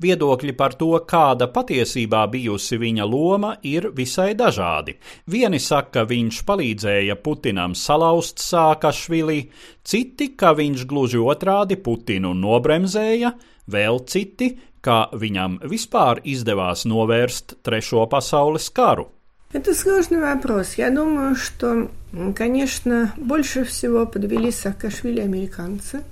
Viedokļi 0.00 0.54
par 0.56 0.72
to, 0.80 0.94
kāda 1.04 1.50
patiesībā 1.52 2.22
bijusi 2.32 2.78
viņa 2.80 3.08
loma, 3.12 3.50
ir 3.60 3.90
visai 3.92 4.30
dažādi. 4.38 4.94
Vieni 5.28 5.60
saka, 5.60 6.06
viņš 6.08 6.38
palīdzēja 6.48 7.18
Putinam 7.20 7.74
salauzt 7.76 8.40
Sākašvili, 8.40 9.42
citi, 9.84 10.30
ka 10.32 10.54
viņš 10.56 10.86
gluži 10.88 11.20
otrādi 11.20 11.76
Putinu 11.76 12.32
nobremzēja, 12.32 13.34
vēl 13.68 14.00
citi, 14.08 14.54
ka 14.80 15.10
viņam 15.12 15.60
vispār 15.68 16.22
izdevās 16.24 16.86
novērst 16.88 17.58
Trešo 17.66 18.08
pasaules 18.08 18.70
karu. 18.72 19.10
Это 19.52 19.74
сложный 19.74 20.20
вопрос. 20.20 20.74
Я 20.74 20.90
думаю, 20.90 21.36
что, 21.36 21.90
конечно, 22.34 23.12
больше 23.16 23.64
всего 23.64 24.06
подвели 24.06 24.50
Саакашвили 24.50 25.20
американцы, 25.20 26.02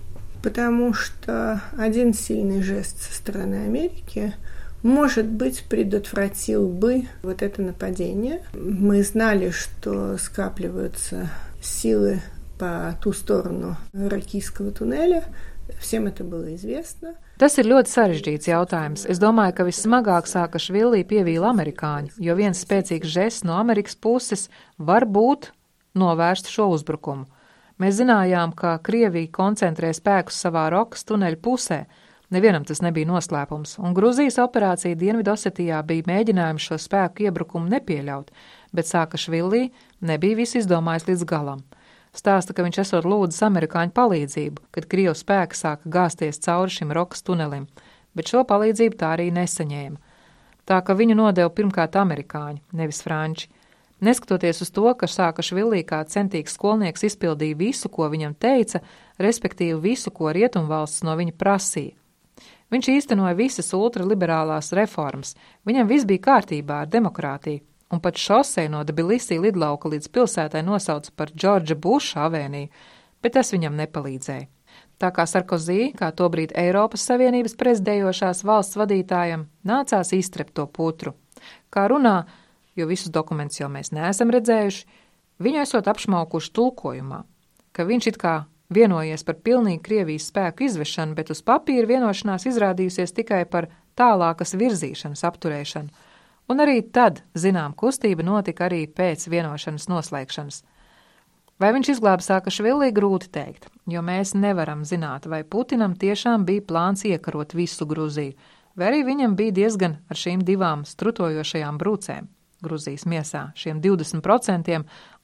потому 0.43 0.95
что 0.95 1.61
один 1.77 2.15
сильный 2.15 2.63
жест 2.63 3.03
со 3.03 3.15
стороны 3.15 3.65
Америки 3.67 4.35
может 4.85 5.25
быть, 5.25 5.65
предотвратил 5.65 6.69
бы 6.69 7.05
вот 7.23 7.41
это 7.41 7.63
нападение. 7.63 8.43
Мы 8.53 9.03
знали, 9.03 9.49
что 9.49 10.19
скапливаются 10.19 11.31
силы 11.63 12.21
по 12.59 12.95
ту 13.03 13.15
сторону 13.15 13.79
Ракийского 13.95 14.71
туннеля. 14.71 15.25
Всем 15.81 16.07
это 16.07 16.23
было 16.23 16.55
известно. 16.55 17.15
Tas 17.35 17.57
ir 17.59 17.67
ļoti 17.67 17.91
sarežģīts 17.91 18.47
jautājums. 18.47 19.05
Es 19.11 19.19
domāju, 19.19 19.57
ka 19.59 19.65
vissmagāk 19.67 20.29
sāka 20.31 20.61
švillī 20.63 21.01
pievīla 21.03 21.49
amerikāņu, 21.51 22.15
jo 22.23 22.37
viens 22.39 22.61
spēcīgs 22.63 23.11
žests 23.11 23.43
no 23.43 23.57
Amerikas 23.59 23.99
puses 23.99 24.47
var 24.79 25.03
būt 25.03 25.51
novērst 25.99 26.47
šo 26.53 26.69
uzbrukumu. 26.77 27.27
Mēs 27.83 27.99
zinājām, 27.99 28.55
ka 28.55 28.77
Krievija 28.87 29.33
koncentrē 29.35 29.91
spēkus 29.99 30.39
savā 30.47 30.69
rokas 30.71 31.03
tuneļa 31.11 31.41
pusē. 31.43 31.81
Nevienam 32.31 32.63
tas 32.67 32.85
nebija 32.87 33.11
noslēpums, 33.11 33.81
un 33.83 33.99
Gruzijas 33.99 34.39
operācija 34.39 34.95
Dienvidosetijā 34.95 35.83
bija 35.87 36.07
mēģinājums 36.07 36.71
šo 36.71 36.79
spēku 36.87 37.27
iebrukumu 37.27 37.67
nepieļaut, 37.75 38.31
bet 38.71 38.87
sāka 38.87 39.19
švillī 39.19 39.73
nebija 40.07 40.39
viss 40.39 40.63
izdomājis 40.63 41.11
līdz 41.11 41.27
galam 41.35 41.67
stāsta, 42.19 42.55
ka 42.55 42.65
viņš 42.67 42.81
esot 42.85 43.07
lūdzis 43.09 43.43
amerikāņu 43.47 43.95
palīdzību, 43.97 44.69
kad 44.75 44.87
Krievu 44.91 45.15
spēki 45.19 45.59
sāka 45.59 45.91
gāzties 45.91 46.41
cauri 46.45 46.75
šim 46.75 46.93
rokas 46.95 47.25
tunelim, 47.27 47.67
bet 48.15 48.31
šo 48.31 48.45
palīdzību 48.49 48.99
tā 49.01 49.15
arī 49.17 49.31
nesaņēma. 49.35 49.99
Tā 50.65 50.81
ka 50.81 50.97
viņu 50.97 51.17
nodeva 51.19 51.51
pirmkārt 51.53 51.99
amerikāņi, 52.01 52.63
nevis 52.73 53.03
franči. 53.05 53.51
Neskatoties 54.05 54.61
uz 54.65 54.71
to, 54.75 54.87
ka 54.99 55.09
Sākašvilī 55.09 55.83
kā 55.89 56.01
centīgs 56.09 56.57
skolnieks 56.57 57.05
izpildīja 57.09 57.57
visu, 57.57 57.89
ko 57.89 58.09
viņam 58.13 58.35
teica, 58.37 58.81
respektīvi 59.23 59.77
visu, 59.81 60.11
ko 60.11 60.33
rietumvalsts 60.35 61.05
no 61.07 61.15
viņa 61.21 61.37
prasīja. 61.41 61.95
Viņš 62.73 62.89
īstenoja 62.91 63.37
visas 63.39 63.69
ultraliberālās 63.77 64.73
reformas, 64.75 65.35
viņam 65.69 65.89
viss 65.89 66.09
bija 66.09 66.25
kārtībā 66.31 66.81
ar 66.83 66.91
demokrātiju, 66.91 67.63
un 67.93 68.01
pat 68.01 68.19
šosei 68.19 68.69
no 68.73 68.83
Tbilisī 68.87 69.39
lidlauka 69.41 69.91
līdz 69.93 70.11
pilsētai 70.15 70.65
nosauca 70.67 71.13
par 71.17 71.33
Džordža 71.35 71.77
Buša 71.77 72.27
avēniju, 72.29 72.71
bet 73.23 73.37
tas 73.37 73.53
viņam 73.55 73.77
nepalīdzēja. 73.81 74.49
Tā 74.99 75.11
kā 75.15 75.27
Sarkozī, 75.27 75.91
kā 75.97 76.11
tobrīd 76.15 76.55
Eiropas 76.59 77.05
Savienības 77.09 77.57
prezidējošās 77.59 78.45
valsts 78.47 78.79
vadītājam, 78.79 79.49
nācās 79.67 80.13
iztrept 80.15 80.55
to 80.55 80.67
putru. 80.71 81.15
Kā 81.75 81.89
runā, 81.91 82.25
jo 82.79 82.87
visus 82.87 83.13
dokumentus 83.13 83.61
jau 83.61 83.69
mēs 83.73 83.91
neesam 83.95 84.31
redzējuši, 84.35 84.87
viņu 85.43 85.63
esot 85.65 85.91
apšmaukuši 85.91 86.53
tulkojumā, 86.55 87.25
ka 87.75 87.87
viņš 87.89 88.11
it 88.13 88.21
kā 88.23 88.37
vienojies 88.75 89.27
par 89.27 89.41
pilnīgu 89.43 89.83
Krievijas 89.85 90.31
spēku 90.31 90.69
izvešanu, 90.69 91.19
bet 91.19 91.35
uz 91.35 91.43
papīra 91.43 91.91
vienošanās 91.91 92.47
izrādījusies 92.51 93.15
tikai 93.19 93.45
par 93.51 93.69
tālākas 93.99 94.55
virzīšanas 94.59 95.27
apturēšanu 95.27 96.04
un 96.49 96.63
arī 96.65 96.81
tad, 96.93 97.23
zinām, 97.35 97.75
kustība 97.79 98.27
notika 98.27 98.69
arī 98.69 98.85
pēc 98.87 99.29
vienošanas 99.33 99.89
noslēgšanas. 99.91 100.63
Vai 101.63 101.71
viņš 101.77 101.93
izglāba 101.93 102.25
Sākašvili, 102.25 102.91
grūti 102.95 103.31
teikt, 103.31 103.69
jo 103.87 104.03
mēs 104.03 104.35
nevaram 104.35 104.83
zināt, 104.85 105.29
vai 105.31 105.45
Putinam 105.47 105.95
tiešām 105.95 106.43
bija 106.45 106.65
plāns 106.67 107.05
iekarot 107.07 107.55
visu 107.55 107.87
Gruziju, 107.87 108.35
vai 108.75 108.89
arī 108.91 109.05
viņam 109.07 109.37
bija 109.39 109.55
diezgan 109.61 110.01
ar 110.11 110.19
šīm 110.19 110.43
divām 110.43 110.83
strutojošajām 110.89 111.79
brūcēm. 111.79 112.27
Gruzijas 112.65 113.05
miesā 113.07 113.45
šiem 113.59 113.81
20% 113.85 114.81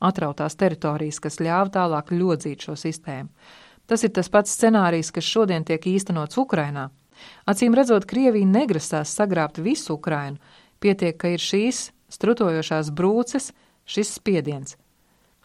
atrautās 0.06 0.56
teritorijas, 0.60 1.18
kas 1.24 1.40
ļāva 1.40 1.72
tālāk 1.74 2.12
ļodzīt 2.14 2.66
šo 2.68 2.76
sistēmu. 2.78 3.30
Tas 3.90 4.04
ir 4.06 4.12
tas 4.14 4.28
pats 4.30 4.52
scenārijs, 4.54 5.10
kas 5.10 5.26
šodien 5.26 5.64
tiek 5.66 5.86
īstenots 5.90 6.38
Ukrainā. 6.38 6.90
Acīm 7.50 7.74
redzot, 7.76 8.06
Krievija 8.08 8.46
negrasās 8.46 9.12
sagrābt 9.16 9.58
visu 9.60 9.96
Ukrainu, 9.96 10.38
Pietiek, 10.80 11.16
ka 11.20 11.34
ir 11.34 11.42
šīs 11.44 11.90
strutojošās 12.10 12.90
brūces, 12.96 13.50
šis 13.84 14.14
spiediens. 14.16 14.76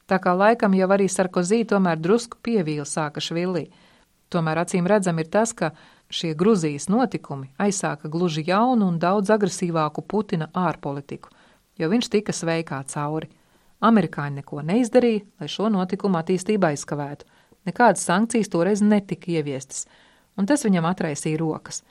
Tā 0.06 0.20
kā 0.22 0.36
laikam 0.38 0.76
jau 0.78 0.88
arī 0.94 1.08
Sarkozī 1.10 1.64
tomēr 1.68 1.98
drusku 2.00 2.38
pievīla 2.46 2.86
sāka 2.86 3.24
švillī. 3.24 3.66
Tomēr 4.30 4.62
acīm 4.62 4.88
redzam 4.90 5.20
ir 5.22 5.30
tas, 5.34 5.54
ka 5.54 5.72
šie 6.14 6.36
Gruzijas 6.38 6.88
notikumi 6.90 7.50
aizsāka 7.62 8.10
gluži 8.12 8.46
jaunu 8.46 8.88
un 8.92 9.00
daudz 9.02 9.34
agresīvāku 9.34 10.06
Putina 10.06 10.50
ārpolitiku, 10.54 11.34
jo 11.78 11.90
viņš 11.90 12.10
tika 12.14 12.34
sveikā 12.34 12.84
cauri. 12.94 13.32
Amerikāņi 13.86 14.42
neko 14.42 14.62
neizdarīja, 14.66 15.26
lai 15.42 15.50
šo 15.52 15.70
notikumu 15.74 16.22
attīstību 16.22 16.70
aizkavētu. 16.72 17.26
Nekādas 17.66 18.06
sankcijas 18.06 18.50
toreiz 18.54 18.82
netika 18.86 19.34
ieviestas, 19.34 19.86
un 20.38 20.46
tas 20.46 20.64
viņam 20.66 20.86
atraisīja 20.90 21.42
rokas. 21.42 21.82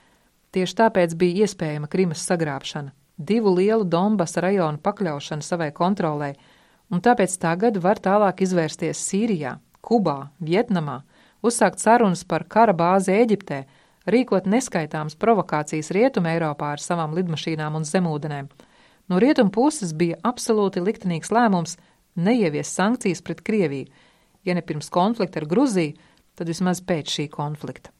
Tieši 0.55 0.77
tāpēc 0.79 1.15
bija 1.19 1.45
iespējama 1.45 1.91
Krimas 1.91 2.23
sagrābšana, 2.23 2.93
divu 3.17 3.53
lielu 3.55 3.83
Donbasa 3.83 4.43
rajonu 4.43 4.81
pakļaušanu 4.83 5.45
savai 5.45 5.71
kontrolē, 5.75 6.33
un 6.91 7.01
tāpēc 7.01 7.37
tagad 7.41 7.79
var 7.81 7.99
tālāk 7.99 8.43
izvērsties 8.45 9.01
Sīrijā, 9.09 9.57
Kubā, 9.85 10.31
Vietnamā, 10.41 11.01
uzsākt 11.45 11.79
sarunas 11.79 12.25
par 12.27 12.47
kara 12.49 12.73
bāzi 12.73 13.15
Eģiptē, 13.15 13.63
rīkot 14.09 14.49
neskaitāmas 14.49 15.17
provokācijas 15.17 15.91
Rietuma 15.95 16.35
Eiropā 16.35 16.73
ar 16.75 16.83
savām 16.83 17.15
lidmašīnām 17.17 17.77
un 17.79 17.87
zemūdenēm. 17.87 18.49
No 19.09 19.21
rietumu 19.21 19.53
puses 19.53 19.93
bija 19.93 20.17
absolūti 20.25 20.81
liktenīgs 20.81 21.31
lēmums 21.33 21.77
neievies 22.15 22.71
sankcijas 22.73 23.21
pret 23.21 23.43
Krieviju, 23.45 23.89
ja 24.45 24.53
ne 24.57 24.61
pirms 24.65 24.89
konflikta 24.93 25.41
ar 25.41 25.49
Gruziju, 25.49 25.95
tad 26.35 26.49
vismaz 26.49 26.81
pēc 26.81 27.13
šī 27.17 27.29
konflikta. 27.31 27.94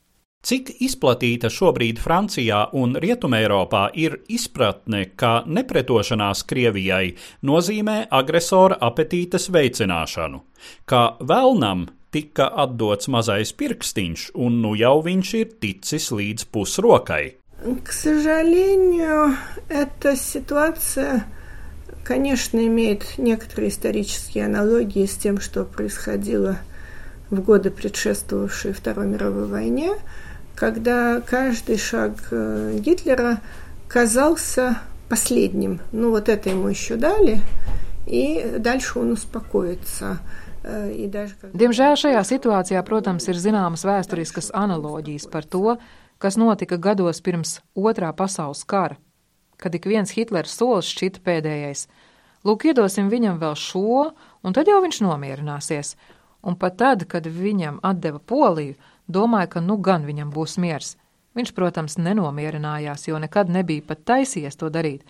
Cik 0.44 0.70
izplatīta 0.80 1.50
šobrīd 1.52 1.98
Francijā 2.00 2.62
un 2.80 2.94
Rietumēropā 2.96 3.82
ir 4.00 4.14
izpratne, 4.32 5.02
ka 5.12 5.42
nepretošanās 5.44 6.46
Krievijai 6.48 7.10
nozīmē 7.44 7.96
agresora 8.08 8.78
apetītes 8.88 9.50
veicināšanu, 9.52 10.40
ka 10.88 11.02
vēlnam 11.20 11.84
tika 12.10 12.46
atdots 12.64 13.10
mazais 13.12 13.52
pirkstiņš, 13.52 14.30
un 14.40 14.56
nu 14.62 14.72
jau 14.80 14.94
viņš 15.04 15.34
ir 15.42 15.52
ticis 15.60 16.08
līdz 16.08 16.48
pusrokai. 16.48 17.36
К 17.84 17.92
сожалению, 17.92 19.36
эта 19.68 20.16
ситуация, 20.16 21.26
конечно, 22.02 22.58
имеет 22.66 23.18
некоторые 23.18 23.68
исторические 23.68 24.46
аналогии 24.46 25.04
с 25.04 25.18
тем, 25.18 25.38
что 25.38 25.66
происходило 25.66 26.56
в 27.28 27.42
годы, 27.42 27.70
предшествовавшие 27.70 28.72
Второй 28.72 29.06
мировой 29.06 29.46
войне – 29.46 30.04
когда 30.54 31.20
каждый 31.20 31.78
шаг 31.78 32.12
э, 32.30 32.78
Гитлера 32.78 33.40
казался 33.88 34.78
последним. 35.08 35.80
Ну, 35.90 36.10
вот 36.10 36.28
это 36.28 36.50
ему 36.50 36.68
еще 36.68 36.96
дали, 36.96 37.40
и 38.06 38.56
дальше 38.58 38.98
он 38.98 39.12
успокоится. 39.12 40.18
Э, 40.62 40.92
Diemžēl 41.56 41.96
šajā 41.96 42.20
situācijā, 42.20 42.82
protams, 42.84 43.24
ir 43.32 43.40
zināmas 43.40 43.86
vēsturiskas 43.88 44.52
analoģijas 44.52 45.24
par 45.32 45.48
to, 45.48 45.78
kas 46.20 46.36
notika 46.36 46.76
gados 46.76 47.22
pirms 47.24 47.60
Otrā 47.72 48.12
pasaules 48.12 48.60
kara, 48.68 48.98
kad 49.56 49.74
ik 49.74 49.88
viens 49.88 50.12
Hitlera 50.12 50.48
solis 50.48 50.92
šķita 50.92 51.24
pēdējais. 51.24 51.86
Lūk, 52.44 52.68
iedosim 52.68 53.08
viņam 53.08 53.40
vēl 53.40 53.56
šo, 53.56 54.10
un 54.44 54.56
tad 54.56 54.68
jau 54.68 54.82
viņš 54.84 55.00
nomierināsies. 55.04 55.96
Un 56.44 56.56
pat 56.60 56.76
tad, 56.80 57.04
kad 57.08 57.24
viņam 57.24 57.80
atdeva 57.84 58.20
Poliju, 58.20 58.76
domāja, 59.07 59.47
ka 59.55 59.61
nu 59.61 59.77
gan 59.77 60.05
viņam 60.05 60.31
būs 60.33 60.57
miers. 60.61 60.95
Viņš, 61.35 61.51
protams, 61.51 61.97
nenomierinājās, 61.99 63.09
jo 63.09 63.19
nekad 63.19 63.49
nebija 63.51 63.83
pat 63.87 64.05
taisies 64.07 64.55
to 64.55 64.69
darīt. 64.71 65.03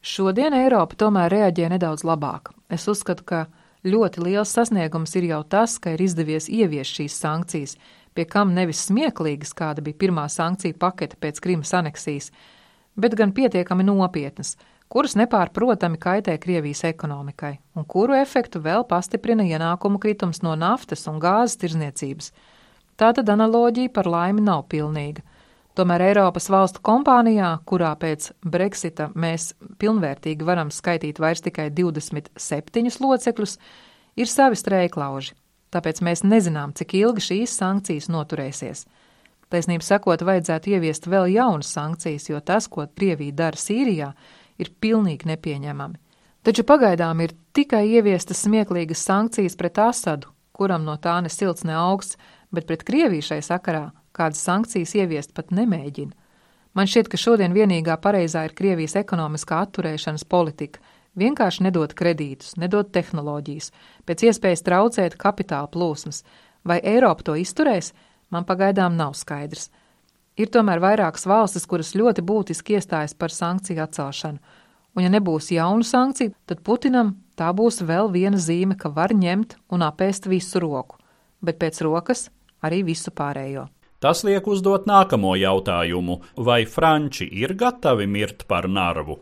Šodien 0.00 0.54
Eiropa 0.56 0.96
tomēr 0.96 1.32
reaģē 1.32 1.70
nedaudz 1.72 2.04
labāk. 2.04 2.52
Es 2.68 2.86
uzskatu, 2.88 3.24
ka 3.24 3.46
ļoti 3.84 4.22
liels 4.24 4.52
sasniegums 4.52 5.16
ir 5.16 5.30
jau 5.30 5.40
tas, 5.44 5.78
ka 5.78 5.94
ir 5.94 6.02
izdevies 6.04 6.48
ieviest 6.52 7.00
šīs 7.00 7.16
sankcijas, 7.20 7.76
pie 8.14 8.26
kam 8.28 8.54
nevis 8.56 8.84
smieklīgas, 8.88 9.54
kāda 9.56 9.84
bija 9.84 9.98
pirmā 10.04 10.26
sankcija 10.28 10.76
pakete 10.80 11.16
pēc 11.20 11.40
Krimas 11.40 11.72
aneksijas, 11.76 12.30
bet 12.96 13.16
gan 13.16 13.32
pietiekami 13.32 13.86
nopietnas, 13.86 14.56
kuras 14.90 15.16
nepārprotami 15.16 16.00
kaitē 16.00 16.36
Krievijas 16.42 16.84
ekonomikai, 16.88 17.58
un 17.76 17.86
kuru 17.88 18.16
efektu 18.18 18.60
vēl 18.60 18.84
pastiprina 18.88 19.46
ienākumu 19.46 20.00
kritums 20.02 20.42
no 20.42 20.56
naftas 20.58 21.06
un 21.08 21.20
gāzes 21.22 21.60
tirzniecības. 21.62 22.32
Tātad 23.00 23.30
analoģija 23.32 23.88
par 23.96 24.04
laimi 24.10 24.42
nav 24.44 24.66
pilnīga. 24.68 25.22
Tomēr 25.78 26.02
Eiropas 26.10 26.50
valstu 26.52 26.82
kompānijā, 26.84 27.54
kurā 27.64 27.94
pēc 27.96 28.26
Brexita 28.44 29.06
mēs 29.16 29.54
pilnvērtīgi 29.80 30.44
varam 30.44 30.68
skaitīt 30.74 31.20
vairs 31.22 31.40
tikai 31.40 31.70
27 31.72 32.98
locekļus, 33.00 33.54
ir 34.20 34.28
savi 34.28 34.58
strēklauži, 34.60 35.32
tāpēc 35.72 36.02
mēs 36.04 36.24
nezinām, 36.26 36.74
cik 36.76 36.92
ilgi 36.98 37.24
šīs 37.28 37.54
sankcijas 37.62 38.10
noturēsies. 38.12 38.84
Taisnība 39.50 39.86
sakot, 39.86 40.20
vajadzētu 40.26 40.74
ieviest 40.74 41.08
vēl 41.08 41.30
jaunas 41.32 41.70
sankcijas, 41.72 42.28
jo 42.28 42.42
tas, 42.44 42.68
ko 42.68 42.84
Krievija 42.84 43.38
dara 43.38 43.58
Sīrijā, 43.58 44.10
ir 44.60 44.70
pilnīgi 44.82 45.30
nepieņemami. 45.30 45.96
Taču 46.44 46.66
pagaidām 46.68 47.24
ir 47.24 47.32
tikai 47.56 47.86
ieviestas 47.94 48.44
smieklīgas 48.44 49.06
sankcijas 49.08 49.56
pret 49.56 49.80
Asadu, 49.80 50.28
kuram 50.52 50.84
no 50.84 50.98
tā 51.00 51.16
ne 51.24 51.32
silts, 51.32 51.64
ne 51.64 51.74
augsts, 51.80 52.20
bet 52.50 52.66
pret 52.66 52.84
Krieviju 52.86 53.22
šai 53.22 53.40
sakarā 53.44 53.90
kādas 54.16 54.42
sankcijas 54.44 54.94
ieviest 54.98 55.34
pat 55.34 55.52
nemēģina. 55.54 56.12
Man 56.74 56.86
šķiet, 56.86 57.08
ka 57.10 57.18
šodien 57.18 57.54
vienīgā 57.54 57.96
pareizā 58.02 58.44
ir 58.46 58.54
Krievijas 58.54 58.94
ekonomiskā 59.00 59.58
atturēšanas 59.66 60.26
politika- 60.28 60.80
vienkārši 61.22 61.66
nedot 61.66 61.94
kredītus, 61.94 62.56
nedot 62.56 62.92
tehnoloģijas, 62.92 63.72
pēc 64.06 64.26
iespējas 64.30 64.62
traucēt 64.62 65.16
kapitāla 65.16 65.70
plūsmas. 65.70 66.22
Vai 66.64 66.80
Eiropa 66.80 67.22
to 67.22 67.32
izturēs, 67.32 67.92
man 68.30 68.44
pagaidām 68.44 68.96
nav 68.96 69.12
skaidrs. 69.12 69.70
Ir 70.36 70.46
tomēr 70.46 70.78
vairākas 70.78 71.26
valstis, 71.26 71.66
kuras 71.66 71.94
ļoti 71.94 72.22
būtiski 72.22 72.78
iestājas 72.78 73.14
par 73.14 73.28
sankciju 73.28 73.82
atcelšanu, 73.82 74.38
un 74.96 75.02
ja 75.02 75.08
nebūs 75.08 75.50
jaunu 75.50 75.82
sankciju, 75.82 76.34
tad 76.46 76.62
Putinam 76.62 77.16
tā 77.36 77.52
būs 77.52 77.82
vēl 77.82 78.10
viena 78.10 78.36
zīme, 78.36 78.78
ka 78.78 78.88
var 78.88 79.10
ņemt 79.10 79.56
un 79.70 79.80
apēst 79.80 80.28
visu 80.28 80.60
roku, 80.60 80.96
bet 81.42 81.58
pēc 81.58 81.80
rokas 81.82 82.30
arī 82.62 82.82
visu 82.84 83.10
pārējo. 83.10 83.68
Tas 84.00 84.22
liek 84.24 84.46
uzdot 84.48 84.86
nākamo 84.88 85.34
jautājumu, 85.36 86.22
vai 86.36 86.64
franči 86.64 87.26
ir 87.42 87.52
gatavi 87.52 88.06
mirt 88.08 88.46
par 88.48 88.68
narvu? 88.68 89.18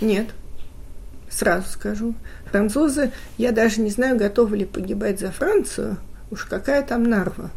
Нет. 0.00 0.34
Сразу 1.30 1.68
скажу. 1.70 2.14
Французы, 2.50 3.10
я 3.38 3.52
даже 3.52 3.80
не 3.80 3.90
знаю, 3.90 4.18
готовы 4.18 4.58
ли 4.58 4.64
погибать 4.66 5.18
за 5.18 5.30
Францию. 5.30 5.96
Уж 6.30 6.44
какая 6.44 6.82
там 6.82 7.04
нарва. 7.04 7.50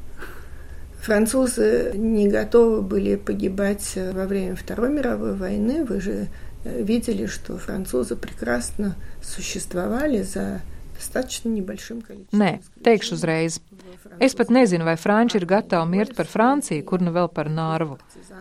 Французы 1.01 1.91
не 1.93 2.29
готовы 2.29 2.81
были 2.81 3.15
погибать 3.15 3.97
во 4.13 4.25
время 4.25 4.55
Второй 4.55 4.89
мировой 4.89 5.35
войны. 5.35 5.83
Вы 5.85 5.99
же 5.99 6.27
э, 6.63 6.81
видели, 6.81 7.25
что 7.25 7.57
французы 7.57 8.15
прекрасно 8.15 8.95
существовали 9.21 10.23
за. 10.23 10.61
Nē, 12.35 12.57
teikšu 12.85 13.15
uzreiz. 13.17 13.59
Es 14.19 14.35
pat 14.35 14.49
nezinu, 14.53 14.85
vai 14.87 14.95
Franči 14.95 15.37
ir 15.39 15.45
gatavi 15.45 15.89
mirt 15.91 16.13
par 16.15 16.27
Franciju, 16.29 16.83
kur 16.87 17.01
nu 17.03 17.11
vēl 17.11 17.27
par 17.35 17.49
Nārvu. 17.51 17.97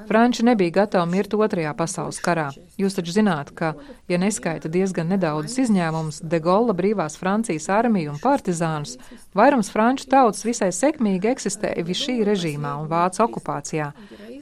Franči 0.07 0.45
nebija 0.47 0.71
gatavi 0.77 1.11
mirt 1.11 1.35
Otrajā 1.35 1.73
pasaules 1.75 2.21
karā. 2.23 2.47
Jūs 2.79 2.95
taču 2.95 3.15
zināt, 3.17 3.51
ka, 3.59 3.73
ja 4.11 4.19
neskaita 4.23 4.71
diezgan 4.71 5.11
nedaudz 5.11 5.57
izņēmumus, 5.65 6.21
De 6.23 6.39
Gaulle 6.45 6.77
brīvās 6.79 7.19
Francijas 7.19 7.67
armiju 7.73 8.13
un 8.15 8.21
partizānus, 8.23 8.99
vairums 9.35 9.73
franču 9.75 10.07
tautas 10.13 10.45
visai 10.47 10.71
sekmīgi 10.75 11.33
eksistēja 11.33 11.87
Višī 11.89 12.21
režīmā 12.29 12.77
un 12.83 12.91
Vācu 12.93 13.25
okupācijā. 13.27 13.91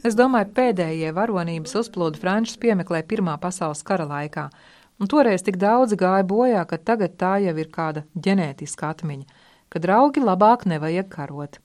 Es 0.05 0.18
domāju, 0.18 0.53
pēdējie 0.57 1.14
varonības 1.16 1.79
uzplūdi 1.81 2.20
Frančus 2.20 2.61
piemeklē 2.61 3.05
Pirmā 3.09 3.38
pasaules 3.40 3.85
kara 3.87 4.09
laikā. 4.09 4.51
Un 5.00 5.09
toreiz 5.09 5.42
tik 5.42 5.57
daudzi 5.57 5.96
gāja 5.96 6.24
bojā, 6.26 6.66
ka 6.66 6.78
tagad 6.78 7.16
tā 7.18 7.38
jau 7.42 7.57
ir 7.59 7.70
kāda 7.72 8.05
ģenētiska 8.14 8.90
atmiņa 8.92 9.24
ka 9.72 9.81
draugi 9.81 10.20
labāk 10.20 10.66
nevajag 10.68 11.09
karot. 11.12 11.59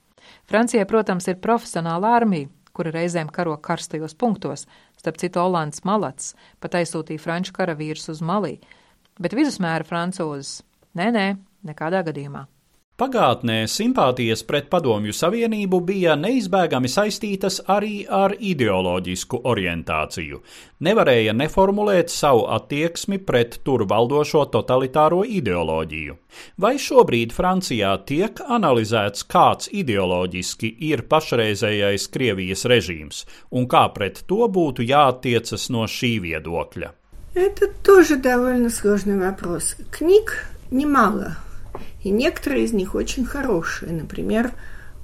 Francijai, 0.48 0.86
protams, 0.88 1.28
ir 1.28 1.40
profesionāla 1.44 2.14
armija, 2.16 2.48
kura 2.72 2.92
reizēm 2.94 3.28
karo 3.32 3.56
karstajos 3.68 4.16
punktos, 4.16 4.64
starp 5.00 5.18
citu 5.20 5.42
Olands 5.42 5.84
Malats 5.88 6.32
pat 6.62 6.78
aizsūtīja 6.80 7.20
franču 7.20 7.54
karavīrus 7.56 8.08
uz 8.14 8.22
Malī, 8.24 8.56
bet 9.20 9.36
vidusmēra 9.36 9.86
francūzes- 9.88 10.62
nē, 10.98 11.08
nē, 11.16 11.26
nekādā 11.68 12.04
gadījumā. 12.06 12.46
Pagātnē 12.97 13.63
simpātijas 13.65 14.43
pret 14.45 14.67
Padomju 14.69 15.15
Savienību 15.17 15.79
bija 15.81 16.13
neizbēgami 16.13 16.87
saistītas 16.93 17.55
arī 17.75 18.03
ar 18.05 18.35
ideoloģisku 18.37 19.39
orientāciju. 19.49 20.37
Nevarēja 20.85 21.33
neformulēt 21.33 22.13
savu 22.13 22.43
attieksmi 22.53 23.17
pret 23.17 23.57
tur 23.65 23.87
valdošo 23.89 24.43
totalitāro 24.53 25.23
ideoloģiju. 25.25 26.17
Vai 26.61 26.75
šobrīd 26.77 27.33
Francijā 27.33 27.95
tiek 28.05 28.37
analizēts, 28.45 29.25
kāds 29.25 29.71
ideoloģiski 29.73 30.69
ir 30.91 31.07
pašreizējais 31.09 32.05
Krievijas 32.13 32.67
režīms 32.69 33.23
un 33.57 33.65
kā 33.65 33.87
pret 33.95 34.21
to 34.29 34.45
būtu 34.45 34.85
jāattiecas 34.85 35.71
no 35.73 35.87
šī 35.89 36.19
viedokļa? 36.27 36.93
Это 37.33 37.67
тоже 37.81 38.17
довольно 38.17 38.69
сложный 38.69 39.17
вопрос. 39.17 39.75
Книг 39.89 40.45
немало 40.69 41.37
И 42.02 42.10
некоторые 42.10 42.64
из 42.64 42.72
них 42.72 42.94
очень 42.94 43.24
хорошие. 43.24 43.92
Например, 43.92 44.52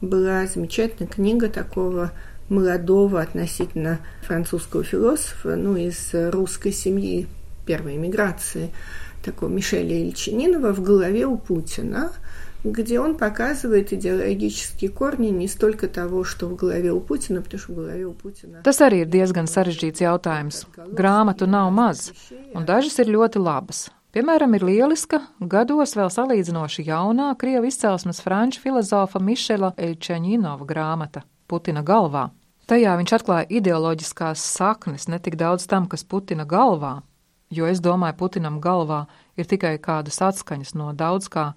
была 0.00 0.46
замечательная 0.46 1.10
книга 1.10 1.48
такого 1.48 2.12
молодого 2.48 3.20
относительно 3.20 4.00
французского 4.22 4.84
философа, 4.84 5.56
ну, 5.56 5.76
из 5.76 6.10
русской 6.12 6.72
семьи 6.72 7.26
первой 7.66 7.96
эмиграции, 7.96 8.70
такого 9.24 9.48
Мишеля 9.48 9.96
Ильчининова 9.96 10.72
«В 10.72 10.82
голове 10.82 11.26
у 11.26 11.38
Путина», 11.38 12.12
где 12.64 12.98
он 12.98 13.16
показывает 13.16 13.92
идеологические 13.92 14.90
корни 14.90 15.28
не 15.28 15.48
столько 15.48 15.86
того, 15.86 16.24
что 16.24 16.48
в 16.48 16.56
голове 16.56 16.92
у 16.92 17.00
Putina, 17.00 17.42
потому 17.42 17.60
что 17.60 17.72
в 17.72 17.76
голове 17.76 18.06
у 18.06 18.12
Putina. 18.12 18.62
Tas 18.64 18.80
arī 18.80 19.04
ir 19.04 19.10
diezgan 19.12 19.44
sarežģīts 19.44 20.00
jautājums. 20.00 20.64
Grāmatu 20.96 21.46
nav 21.46 21.68
maz, 21.72 22.08
un 22.54 22.64
dažas 22.64 22.96
ir 22.98 23.12
ļoti 23.12 23.38
labas. 23.38 23.90
Piemēram, 24.14 24.52
ir 24.54 24.62
lieliska, 24.62 25.18
gados 25.50 25.96
vēl 25.98 26.06
salīdzinoši 26.06 26.84
jaunā 26.86 27.32
krievu 27.34 27.66
izcelsmes 27.66 28.20
franču 28.22 28.60
filozofa 28.62 29.18
Mišela 29.18 29.72
Elčaņinova 29.74 30.68
grāmata 30.68 31.24
Putina 31.50 31.82
galvā. 31.82 32.28
Tajā 32.70 32.92
viņš 33.00 33.14
atklāja 33.16 33.48
ideoloģiskās 33.58 34.44
saknes 34.52 35.08
ne 35.10 35.18
tik 35.18 35.34
daudz 35.40 35.66
tam, 35.66 35.88
kas 35.90 36.06
Putina 36.06 36.46
galvā, 36.46 37.00
jo 37.50 37.66
es 37.66 37.82
domāju, 37.82 38.20
Putinam 38.22 38.62
galvā 38.62 39.00
ir 39.34 39.50
tikai 39.50 39.80
kādas 39.82 40.22
atskaņas 40.22 40.76
no 40.78 40.92
daudz 40.94 41.26
kā, 41.26 41.48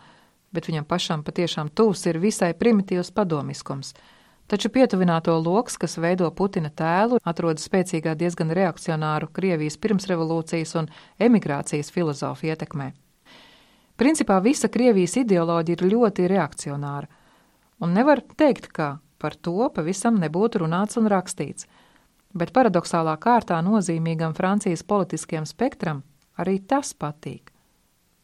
bet 0.50 0.66
viņam 0.66 0.90
pašam 0.90 1.22
patiešām 1.30 1.70
tūs 1.70 2.08
ir 2.10 2.18
visai 2.26 2.56
primitīvs 2.58 3.14
padomiskums– 3.14 3.94
Taču 4.48 4.70
pietuvināto 4.72 5.34
loks, 5.44 5.76
kas 5.76 5.98
veido 6.00 6.30
Putina 6.32 6.70
tēlu, 6.72 7.18
atrodas 7.28 7.66
spēcīgā 7.68 8.14
diezgan 8.16 8.54
reakcionāru 8.56 9.28
Krievijas 9.36 9.76
pirmsrevolūcijas 9.84 10.72
un 10.80 10.88
emigrācijas 11.20 11.92
filozofu 11.92 12.48
ietekmē. 12.48 12.94
Principā 14.00 14.38
visa 14.46 14.70
Krievijas 14.72 15.18
ideoloģija 15.20 15.76
ir 15.76 15.92
ļoti 15.92 16.30
reakcionāra, 16.32 17.10
un 17.84 17.92
nevar 17.98 18.22
teikt, 18.40 18.70
ka 18.72 18.88
par 19.20 19.36
to 19.36 19.68
pavisam 19.76 20.16
nebūtu 20.22 20.64
runāts 20.64 20.96
un 21.02 21.12
rakstīts, 21.12 21.68
bet 22.32 22.56
paradoxālā 22.56 23.18
kārtā 23.20 23.60
nozīmīgam 23.66 24.38
Francijas 24.38 24.86
politiskajam 24.88 25.50
spektram 25.50 26.06
arī 26.40 26.62
tas 26.64 26.94
patīk. 26.96 27.52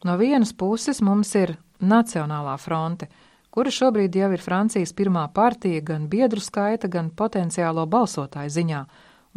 No 0.08 0.16
vienas 0.16 0.56
puses 0.56 1.04
mums 1.04 1.36
ir 1.36 1.58
Nacionālā 1.84 2.56
fronte– 2.64 3.12
kura 3.54 3.70
šobrīd 3.70 4.16
jau 4.18 4.32
ir 4.34 4.42
Francijas 4.42 4.96
pirmā 4.98 5.28
partija 5.34 5.82
gan 5.86 6.08
biedru 6.10 6.42
skaita, 6.42 6.90
gan 6.90 7.12
potenciālo 7.14 7.86
balsotāju 7.86 8.50
ziņā, 8.56 8.80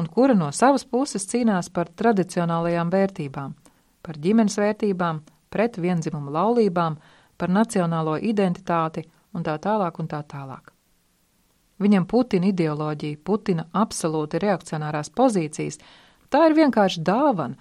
un 0.00 0.08
kura 0.12 0.34
no 0.34 0.48
savas 0.56 0.86
puses 0.88 1.28
cīnās 1.28 1.68
par 1.72 1.90
tradicionālajām 2.00 2.92
vērtībām, 2.94 3.52
par 4.00 4.20
ģimenes 4.24 4.56
vērtībām, 4.62 5.20
pret 5.52 5.76
vienzimumu 5.76 6.32
laulībām, 6.32 6.96
par 7.36 7.52
nacionālo 7.52 8.16
identitāti 8.16 9.04
un 9.36 9.44
tā 9.44 9.58
tālāk 9.60 10.00
un 10.00 10.08
tā 10.08 10.22
tālāk. 10.24 10.72
Viņam 11.76 12.06
Putina 12.08 12.48
ideoloģija, 12.48 13.20
Putina 13.24 13.66
absolūti 13.76 14.40
reakcionārās 14.40 15.12
pozīcijas, 15.12 15.76
tā 16.32 16.46
ir 16.48 16.56
vienkārši 16.56 17.02
dāvana, 17.04 17.56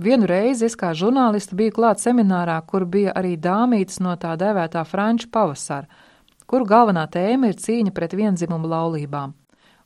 Vienu 0.00 0.24
reizi 0.24 0.64
es 0.64 0.72
kā 0.78 0.94
žurnāliste 0.96 1.52
biju 1.56 1.74
klāt 1.76 2.00
seminārā, 2.00 2.56
kur 2.64 2.86
bija 2.88 3.12
arī 3.12 3.34
dāmītes 3.36 4.00
no 4.00 4.14
tā 4.16 4.32
dēvētā 4.40 4.86
franču 4.88 5.28
pavasara, 5.28 5.84
kuru 6.48 6.64
galvenā 6.64 7.04
tēma 7.12 7.50
ir 7.50 7.58
cīņa 7.60 7.92
pret 7.92 8.16
vienzimumu 8.16 8.70
laulībām. 8.72 9.34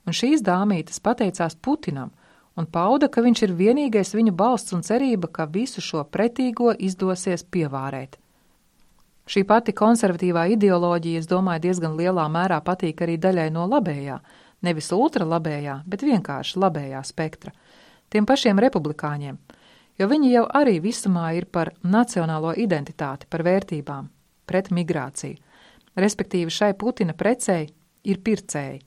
Un 0.06 0.14
šīs 0.14 0.44
dāmītes 0.46 1.02
pateicās 1.02 1.58
Putinam 1.58 2.12
un 2.56 2.68
pauda, 2.70 3.08
ka 3.10 3.20
viņš 3.20 3.42
ir 3.42 3.56
vienīgais 3.58 4.14
viņu 4.14 4.32
balsts 4.32 4.76
un 4.78 4.86
cerība, 4.86 5.26
ka 5.26 5.48
visu 5.50 5.82
šo 5.82 6.04
pretīgo 6.06 6.70
izdosies 6.78 7.42
pievārēt. 7.42 8.14
Šī 9.26 9.42
pati 9.42 9.74
konservatīvā 9.74 10.46
ideoloģija, 10.54 11.18
es 11.18 11.26
domāju, 11.26 11.64
diezgan 11.66 11.98
lielā 11.98 12.28
mērā 12.30 12.60
patīk 12.62 13.02
arī 13.02 13.18
daļai 13.18 13.50
no 13.50 13.66
labējā, 13.66 14.20
nevis 14.62 14.92
ultralabējā, 14.94 15.80
bet 15.84 16.06
vienkārši 16.06 16.62
labējā 16.62 17.02
spektra, 17.10 17.50
tiem 18.08 18.22
pašiem 18.22 18.62
republikāņiem– 18.62 19.42
jo 19.98 20.08
viņi 20.10 20.32
jau 20.32 20.44
arī 20.60 20.78
visumā 20.84 21.30
ir 21.36 21.46
par 21.46 21.72
nacionālo 21.82 22.52
identitāti, 22.56 23.28
par 23.30 23.44
vērtībām, 23.46 24.10
pret 24.46 24.70
migrāciju. 24.70 25.38
Respektīvi, 25.96 26.52
šai 26.52 26.74
Putina 26.76 27.14
precei 27.16 27.70
ir 28.04 28.20
pircēji. 28.20 28.82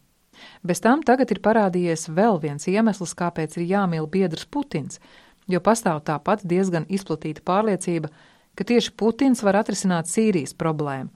Bez 0.64 0.80
tam 0.80 1.02
tagad 1.04 1.32
ir 1.34 1.42
parādījies 1.44 2.08
vēl 2.16 2.40
viens 2.40 2.68
iemesls, 2.70 3.16
kāpēc 3.18 3.58
ir 3.58 3.68
jāmīl 3.74 4.08
biedrs 4.08 4.46
Putins, 4.46 5.00
jo 5.48 5.60
pastāv 5.60 6.04
tāpat 6.08 6.46
diezgan 6.48 6.86
izplatīta 6.88 7.44
pārliecība, 7.44 8.12
ka 8.56 8.64
tieši 8.64 8.94
Putins 8.96 9.44
var 9.44 9.60
atrisināt 9.60 10.08
Sīrijas 10.08 10.56
problēmu. 10.56 11.10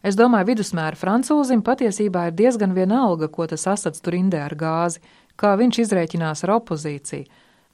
Es 0.00 0.16
domāju, 0.16 0.48
vidusmēra 0.54 0.96
francūzim 0.96 1.60
patiesībā 1.60 2.30
ir 2.30 2.36
diezgan 2.38 2.72
vienalga, 2.72 3.28
ko 3.28 3.44
tas 3.50 3.66
asats 3.68 4.00
tur 4.00 4.16
indē 4.16 4.46
ar 4.46 4.54
gāzi, 4.56 5.02
kā 5.36 5.52
viņš 5.60 5.82
izrēķinās 5.82 6.44
ar 6.46 6.54
opozīciju, 6.56 7.26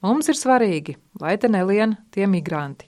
Mums 0.06 0.28
ir 0.30 0.36
svarīgi, 0.38 0.92
lai 1.18 1.34
te 1.40 1.48
nelien 1.50 1.96
tie 2.14 2.28
migranti. 2.30 2.86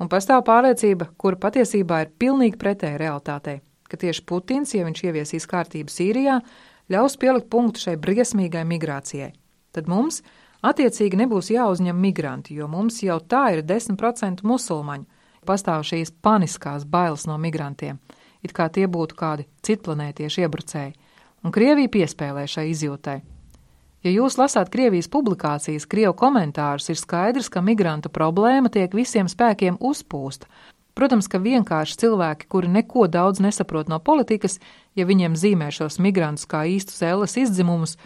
Un 0.00 0.08
pastāv 0.08 0.40
pārliecība, 0.46 1.10
kura 1.20 1.36
patiesībā 1.40 1.98
ir 2.04 2.14
pilnīgi 2.16 2.56
pretēja 2.60 3.00
realitātei, 3.02 3.58
ka 3.90 3.98
tieši 4.00 4.24
Putins, 4.24 4.72
ja 4.72 4.86
viņš 4.86 5.02
ieviesīs 5.04 5.48
kārtību 5.50 5.92
Sīrijā, 5.92 6.38
ļaus 6.92 7.18
pielikt 7.20 7.50
punktu 7.52 7.82
šai 7.82 7.98
briesmīgai 8.00 8.64
migrācijai. 8.72 9.34
Tad 9.76 9.92
mums 9.92 10.22
attiecīgi 10.64 11.20
nebūs 11.20 11.52
jāuzņem 11.52 12.00
migranti, 12.06 12.56
jo 12.56 12.70
mums 12.72 13.02
jau 13.04 13.18
tā 13.20 13.50
ir 13.58 13.64
10% 13.66 14.44
musulmaņu. 14.46 15.04
Pastāv 15.46 15.84
šīs 15.86 16.14
paniskās 16.24 16.88
bailes 16.88 17.28
no 17.28 17.36
migrantiem, 17.38 18.00
it 18.40 18.56
kā 18.56 18.70
tie 18.72 18.88
būtu 18.88 19.14
kādi 19.18 19.44
citplanētieši 19.62 20.46
iebrucēji, 20.46 20.96
un 21.44 21.52
Krievija 21.52 21.92
piespēlē 22.00 22.48
šai 22.48 22.70
izjūtai. 22.72 23.20
Ja 24.06 24.12
jūs 24.14 24.36
lasāt 24.38 24.68
Krievijas 24.70 25.08
publikācijas, 25.10 25.82
Krievu 25.90 26.12
komentārus, 26.14 26.84
ir 26.92 26.98
skaidrs, 27.00 27.48
ka 27.50 27.58
migrantu 27.58 28.06
problēma 28.14 28.70
tiek 28.70 28.92
visiem 28.94 29.26
spēkiem 29.26 29.80
uzpūsta. 29.82 30.46
Protams, 30.94 31.26
ka 31.26 31.40
vienkārši 31.42 31.98
cilvēki, 32.04 32.46
kuri 32.46 32.70
neko 32.70 33.08
daudz 33.10 33.42
nesaprot 33.42 33.90
no 33.90 33.98
politikas, 33.98 34.60
ja 34.94 35.08
viņiem 35.10 35.34
zīmē 35.34 35.72
šos 35.74 35.98
migrantus 35.98 36.46
kā 36.46 36.62
īstus 36.70 37.02
ēles 37.02 37.34
izdzimumus, 37.42 37.96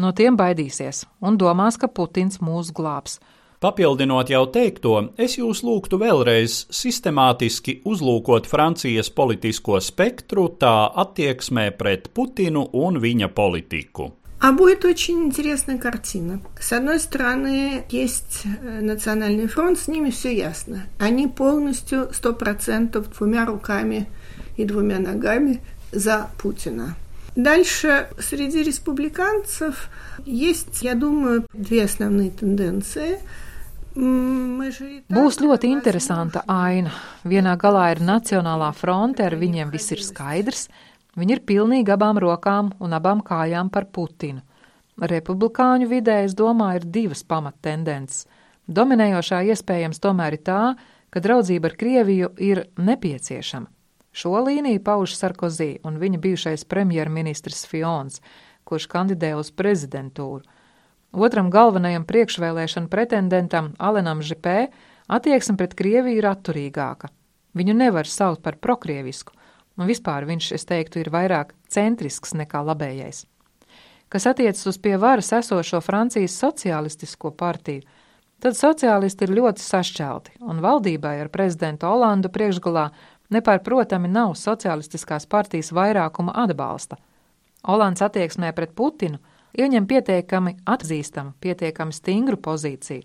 no 0.00 0.14
tiem 0.16 0.40
baidīsies 0.40 1.04
un 1.20 1.36
domās, 1.36 1.76
ka 1.76 1.92
Putins 1.92 2.40
mūs 2.40 2.72
glābs. 2.72 3.20
Papildinot 3.60 4.32
jau 4.32 4.46
teikto, 4.48 4.96
es 5.20 5.36
jūs 5.36 5.60
lūgtu 5.60 6.00
vēlreiz 6.00 6.62
sistemātiski 6.72 7.82
uzlūkot 7.84 8.48
Francijas 8.48 9.12
politisko 9.12 9.76
spektru 9.84 10.48
tā 10.56 10.88
attieksmē 11.04 11.70
pret 11.76 12.14
Putinu 12.16 12.70
un 12.80 13.02
viņa 13.04 13.34
politiku. 13.36 14.14
А 14.44 14.52
будет 14.52 14.84
очень 14.84 15.22
интересная 15.24 15.78
картина. 15.78 16.38
С 16.60 16.70
одной 16.74 17.00
стороны, 17.00 17.86
есть 17.88 18.42
э, 18.44 18.80
Национальный 18.82 19.46
фронт, 19.46 19.78
с 19.78 19.88
ними 19.88 20.10
все 20.10 20.36
ясно. 20.36 20.82
Они 20.98 21.26
полностью, 21.28 22.10
сто 22.12 22.34
процентов, 22.34 23.08
двумя 23.16 23.46
руками 23.46 24.06
и 24.58 24.66
двумя 24.66 24.98
ногами 24.98 25.62
за 25.92 26.28
Путина. 26.36 26.94
Дальше 27.34 28.08
среди 28.18 28.62
республиканцев 28.62 29.88
есть, 30.26 30.82
я 30.82 30.94
думаю, 30.94 31.46
две 31.54 31.84
основные 31.84 32.30
тенденции. 32.30 33.20
Būs 33.96 35.38
ļoti 35.40 35.70
interesanta 35.70 36.42
aina. 36.50 36.90
Vienā 37.24 37.56
galā 37.56 37.92
ir 37.94 38.02
Nacionālā 38.02 38.74
fronte, 38.76 39.24
ar 39.24 39.36
viņiem 39.40 39.70
viss 39.72 39.94
ir 39.94 40.02
skaidrs, 40.02 40.68
Viņi 41.14 41.36
ir 41.36 41.44
pilnīgi 41.46 41.94
abām 41.94 42.18
rokām 42.18 42.72
un 42.82 42.96
abām 42.96 43.22
kājām 43.22 43.70
par 43.70 43.86
Putinu. 43.94 44.42
Republikāņu 44.98 45.88
vidē, 45.90 46.22
es 46.26 46.34
domāju, 46.38 46.82
ir 46.82 46.90
divas 46.96 47.22
pamattendences. 47.26 48.26
Dominējošā 48.70 49.42
iespējams 49.50 50.00
tomēr 50.02 50.38
ir 50.38 50.42
tā, 50.46 50.60
ka 51.10 51.22
draudzība 51.22 51.70
ar 51.70 51.76
Krieviju 51.78 52.30
ir 52.42 52.64
nepieciešama. 52.78 53.70
Šo 54.14 54.38
līniju 54.46 54.80
pauž 54.86 55.16
Sarkozī 55.18 55.80
un 55.82 55.98
viņa 55.98 56.20
bijušais 56.22 56.64
premjerministrs 56.70 57.64
Fions, 57.66 58.20
kurš 58.64 58.86
kandidē 58.90 59.34
uz 59.34 59.50
prezidentūru. 59.50 60.44
Otram 61.14 61.50
galvenajam 61.50 62.06
priekšvēlēšanu 62.06 62.90
pretendentam, 62.90 63.72
Alenam 63.78 64.22
Žipē, 64.22 64.68
attieksme 65.06 65.58
pret 65.58 65.74
Krieviju 65.78 66.22
ir 66.22 66.30
atturīgāka. 66.30 67.10
Viņu 67.54 67.74
nevar 67.78 68.06
saukt 68.10 68.42
par 68.42 68.58
prokrievisku, 68.58 69.34
un 69.78 69.90
vispār 69.90 70.26
viņš, 70.28 70.50
es 70.56 70.66
teiktu, 70.68 71.02
ir 71.02 71.10
vairāk 71.14 71.54
centrisks 71.70 72.34
nekā 72.36 72.62
labējais. 72.64 73.24
Kas 74.12 74.28
attiecas 74.30 74.66
uz 74.70 74.78
pie 74.78 74.94
varas 75.00 75.32
esošo 75.34 75.80
Francijas 75.82 76.36
sociālistisko 76.38 77.32
partiju, 77.34 77.82
tad 78.38 78.54
sociālisti 78.58 79.26
ir 79.26 79.34
ļoti 79.40 79.64
sašķelti, 79.64 80.36
un 80.46 80.62
valdībai 80.62 81.16
ar 81.24 81.32
prezidentu 81.34 81.88
Olandu 81.90 82.30
priekšgalā 82.30 82.90
nepārprotami 83.34 84.10
nav 84.12 84.36
sociālistiskās 84.38 85.26
partijas 85.26 85.72
vairākuma 85.74 86.36
atbalsta. 86.44 87.00
Olands 87.64 88.04
attieksmē 88.04 88.52
pret 88.54 88.74
Putinu 88.76 89.18
ieņem 89.58 89.88
pietiekami 89.88 90.58
atzīstamu, 90.68 91.34
pietiekami 91.40 91.96
stingru 91.96 92.36
pozīciju. 92.36 93.02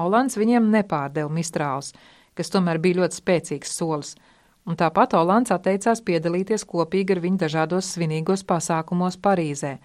Olands 0.00 0.38
viņiem 0.40 0.70
nepārdeva 0.72 1.28
mistrāls, 1.28 1.92
kas 2.34 2.48
tomēr 2.50 2.80
bija 2.80 3.02
ļoti 3.02 3.22
spēcīgs 3.22 3.78
solis– 3.78 4.16
un 4.66 4.78
tāpat 4.78 5.16
Olants 5.18 5.52
atteicās 5.54 6.02
piedalīties 6.06 6.64
kopīgi 6.68 7.16
ar 7.16 7.22
viņu 7.24 7.40
dažādos 7.44 7.90
svinīgos 7.94 8.44
pasākumos 8.48 9.18
Parīzē, 9.22 9.76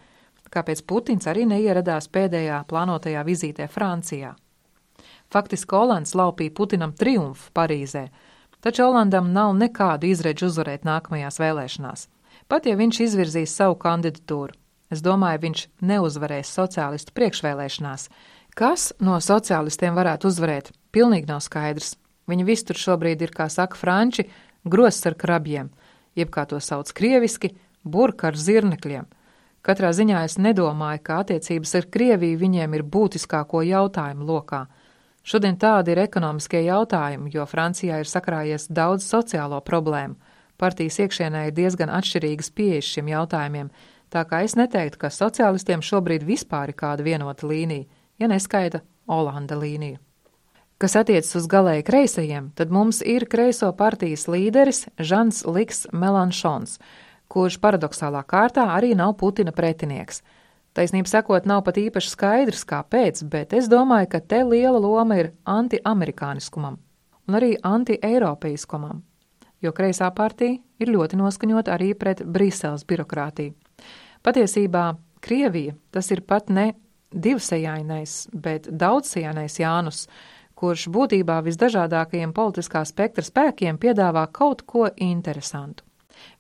kāpēc 0.54 0.84
Putins 0.88 1.28
arī 1.28 1.46
neieradās 1.50 2.10
pēdējā 2.12 2.64
plānotajā 2.70 3.24
vizītē 3.28 3.68
Francijā. 3.72 4.36
Faktiski 5.34 5.76
Olands 5.76 6.16
laupīja 6.16 6.54
Putinam 6.56 6.94
triumfu 6.96 7.52
Parīzē, 7.56 8.08
taču 8.64 8.86
Olandam 8.88 9.34
nav 9.34 9.56
nekādu 9.58 10.08
izredzu 10.08 10.48
uzvarēt 10.48 10.88
nākamajās 10.88 11.42
vēlēšanās. 11.42 12.08
Pat 12.48 12.66
ja 12.66 12.78
viņš 12.80 13.02
izvirzīs 13.04 13.56
savu 13.60 13.76
kandidatūru, 13.82 14.56
es 14.94 15.04
domāju, 15.04 15.44
viņš 15.44 15.68
neuzvarēs 15.84 16.54
sociālistu 16.56 17.12
priekšvēlēšanās. 17.18 18.08
Kas 18.58 18.94
no 19.04 19.20
sociālistiem 19.22 19.98
varētu 19.98 20.32
uzvarēt, 20.32 20.72
pilnīgi 20.96 21.28
nav 21.30 21.44
skaidrs. 21.46 21.98
Viņa 22.28 22.44
visur 22.48 22.80
šobrīd 22.80 23.22
ir, 23.24 23.32
kā 23.36 23.46
saka 23.52 23.78
franči, 23.80 24.26
grosts 24.72 25.08
ar 25.10 25.16
krabjiem, 25.20 25.70
jeb 26.16 26.32
kā 26.34 26.46
to 26.50 26.60
sauc 26.64 26.92
krieviski, 26.96 27.54
burka 27.84 28.32
ar 28.32 28.38
zirnekļiem. 28.38 29.08
Katrā 29.68 29.90
ziņā 29.92 30.22
es 30.24 30.38
nedomāju, 30.40 31.02
ka 31.04 31.22
attiecības 31.24 31.74
ar 31.76 31.88
Krieviju 31.92 32.40
viņiem 32.40 32.76
ir 32.78 32.86
būtiskāko 32.88 33.66
jautājumu 33.68 34.24
lokā. 34.30 34.62
Šodien 35.28 35.58
tādi 35.60 35.92
ir 35.92 36.00
ekonomiskie 36.06 36.62
jautājumi, 36.70 37.34
jo 37.34 37.44
Francijā 37.44 37.98
ir 38.00 38.08
sakrājies 38.08 38.70
daudz 38.72 39.04
sociālo 39.04 39.60
problēmu. 39.68 40.16
Partijas 40.58 41.02
iekšienē 41.04 41.50
ir 41.50 41.58
diezgan 41.58 41.92
atšķirīgas 42.00 42.54
pieejas 42.56 42.94
šiem 42.96 43.12
jautājumiem, 43.12 43.68
tā 44.10 44.24
kā 44.30 44.42
es 44.48 44.56
neteiktu, 44.56 45.04
ka 45.04 45.12
sociālistiem 45.12 45.84
šobrīd 45.84 46.24
vispār 46.24 46.72
ir 46.72 46.80
kāda 46.80 47.04
vienota 47.04 47.52
līnija, 47.52 47.86
ja 48.18 48.32
neskaita 48.32 48.86
Olanda 49.12 49.60
līniju. 49.60 50.00
Kas 50.78 50.94
attiecas 50.94 51.34
uz 51.34 51.48
galēji 51.50 51.82
kreisajiem, 51.88 52.52
tad 52.54 52.70
mums 52.70 53.00
ir 53.02 53.24
kreiso 53.26 53.72
partijas 53.74 54.28
līderis 54.30 54.84
Žans 55.02 55.40
Liks 55.50 55.88
Melanšons, 55.90 56.76
kurš 57.34 57.58
paradoxālā 57.64 58.22
kārtā 58.22 58.68
arī 58.76 58.92
nav 58.94 59.16
Putina 59.18 59.50
pretinieks. 59.58 60.22
Taisnība 60.78 61.10
sakot, 61.10 61.50
nav 61.50 61.64
pat 61.66 61.80
īpaši 61.82 62.14
skaidrs, 62.14 62.62
kāpēc, 62.70 63.24
bet 63.26 63.58
es 63.58 63.66
domāju, 63.74 64.12
ka 64.12 64.22
te 64.22 64.44
liela 64.46 64.78
loma 64.78 65.18
ir 65.18 65.32
anti-amerikāniskumam 65.50 66.78
un 67.28 67.40
arī 67.42 67.56
anti-eiropeiskumam, 67.66 69.02
jo 69.66 69.74
kreisā 69.74 70.12
partija 70.14 70.62
ir 70.78 70.94
ļoti 70.94 71.18
noskaņota 71.18 71.74
arī 71.74 71.96
pret 71.98 72.22
Briseles 72.22 72.86
birokrātiju. 72.86 73.58
Patiesībā 74.22 74.92
Krievija 75.26 75.74
tas 75.90 76.14
ir 76.14 76.22
pat 76.22 76.54
ne 76.54 76.70
divsejainais, 77.10 78.28
bet 78.30 78.70
daudzsejainais 78.70 79.58
Jānus, 79.58 80.06
kurš 80.58 80.88
būtībā 80.94 81.38
visdažādākajiem 81.46 82.34
politiskā 82.34 82.82
spektra 82.90 83.26
spēkiem 83.26 83.78
piedāvā 83.78 84.26
kaut 84.34 84.64
ko 84.66 84.88
interesantu. 84.96 85.86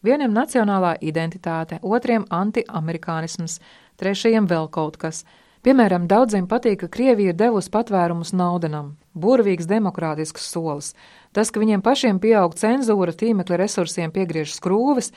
Vieniem 0.01 0.33
nacionālā 0.33 0.95
identitāte, 1.05 1.77
otriem 1.81 2.25
anti-amerikānisms, 2.33 3.59
trešajiem 4.01 4.47
vēl 4.49 4.69
kaut 4.73 4.97
kas. 4.97 5.23
Piemēram, 5.65 6.07
daudziem 6.09 6.47
patīk, 6.49 6.79
ka 6.83 6.89
Krievija 6.97 7.33
ir 7.33 7.37
devusi 7.37 7.69
patvērumus 7.73 8.33
naudanam, 8.33 8.95
burvīgs 9.13 9.69
demokrātisks 9.69 10.49
solis. 10.49 10.93
Tas, 11.33 11.51
ka 11.51 11.61
viņiem 11.61 11.83
pašiem 11.85 12.21
pieaug 12.23 12.55
cenzūra, 12.57 13.13
tīmekļa 13.13 13.61
resursiem 13.61 14.13
piegriež 14.15 14.55
skrūves, 14.55 15.11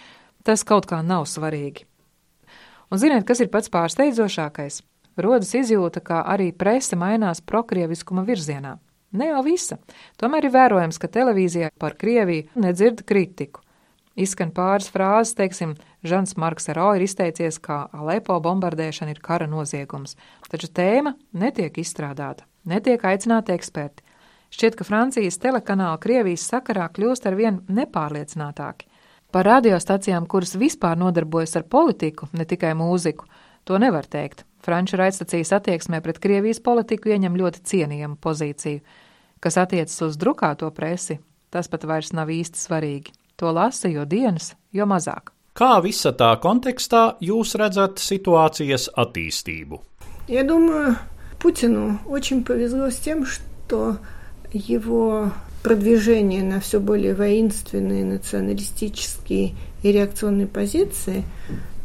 tas 0.44 0.64
kaut 0.66 0.88
kā 0.90 1.00
nav 1.06 1.28
svarīgi. 1.30 1.86
Un 2.90 2.98
ziniet, 2.98 3.24
kas 3.28 3.40
ir 3.40 3.52
pats 3.52 3.70
pārsteidzošākais? 3.72 4.82
Rodas 5.20 5.52
izjūta, 5.54 6.00
ka 6.02 6.22
arī 6.26 6.50
prese 6.56 6.96
mainās 6.98 7.44
prokrieviskuma 7.44 8.24
virzienā. 8.26 8.78
Ne 9.12 9.32
jau 9.32 9.40
visa. 9.42 9.80
Tomēr 10.20 10.46
ir 10.46 10.54
vērojams, 10.54 10.98
ka 11.02 11.10
televīzijā 11.10 11.72
par 11.82 11.96
Krieviju 11.98 12.62
nedzird 12.62 13.02
kritiku. 13.08 13.64
Izskan 14.20 14.50
pāris 14.54 14.90
frāzes, 14.92 15.34
teiksim, 15.38 15.74
Žants 16.06 16.36
Marks 16.36 16.68
Ero 16.68 16.90
ir 16.94 17.04
izteicies, 17.06 17.58
ka 17.62 17.86
Alepo 17.94 18.36
bombardēšana 18.42 19.14
ir 19.14 19.20
kara 19.24 19.46
noziegums, 19.50 20.16
taču 20.50 20.68
tēma 20.74 21.14
netiek 21.32 21.78
izstrādāta, 21.78 22.46
netiek 22.68 23.02
aicināti 23.06 23.54
eksperti. 23.54 24.04
Šķiet, 24.50 24.76
ka 24.76 24.86
Francijas 24.86 25.38
telekanāla 25.38 25.98
Krievijas 26.02 26.48
sakarā 26.50 26.88
kļūst 26.90 27.28
ar 27.30 27.38
vien 27.38 27.60
nepārliecinātāki. 27.70 28.88
Par 29.30 29.46
radiostacijām, 29.46 30.26
kuras 30.26 30.56
vispār 30.58 30.98
nodarbojas 30.98 31.54
ar 31.60 31.68
politiku, 31.70 32.26
ne 32.34 32.46
tikai 32.50 32.72
mūziku, 32.74 33.28
to 33.63 33.79
nevar 33.81 34.05
teikt. 34.05 34.45
Franču 34.65 34.97
raidstacijas 34.97 35.53
attieksmē 35.59 36.01
pret 36.01 36.19
Krievijas 36.21 36.59
politiku 36.63 37.13
ieņem 37.13 37.37
ļoti 37.37 37.61
cienījamu 37.69 38.17
pozīciju. 38.21 38.81
Kas 39.39 39.59
attiecas 39.61 40.01
uz 40.01 40.17
drukāto 40.17 40.71
presi, 40.73 41.19
tas 41.53 41.69
pat 41.69 41.85
vairs 41.85 42.13
nav 42.17 42.31
īsti 42.33 42.57
svarīgi. 42.57 43.13
To 43.37 43.51
lasa 43.53 43.91
jo 43.91 44.05
dienas, 44.09 44.55
jo 44.73 44.87
mazāk. 44.89 45.29
Kā 45.55 45.77
visa 45.83 46.11
tā 46.11 46.33
kontekstā 46.41 47.15
jūs 47.23 47.53
redzat 47.59 48.01
ситуацijas 48.01 48.89
attīstību? 48.97 49.79
Я 50.27 50.43
думаю, 50.43 50.95
Путину 51.39 51.99
очень 52.07 52.43
повезло 52.43 52.89
с 52.89 52.97
тем, 52.97 53.25
что 53.25 53.97
его 54.51 55.31
продвижение 55.63 56.43
на 56.43 56.59
все 56.59 56.79
более 56.79 57.13
воинственные 57.13 58.03
националистические 58.03 59.53
и 59.83 59.91
реакционные 59.91 60.47
позиции 60.47 61.23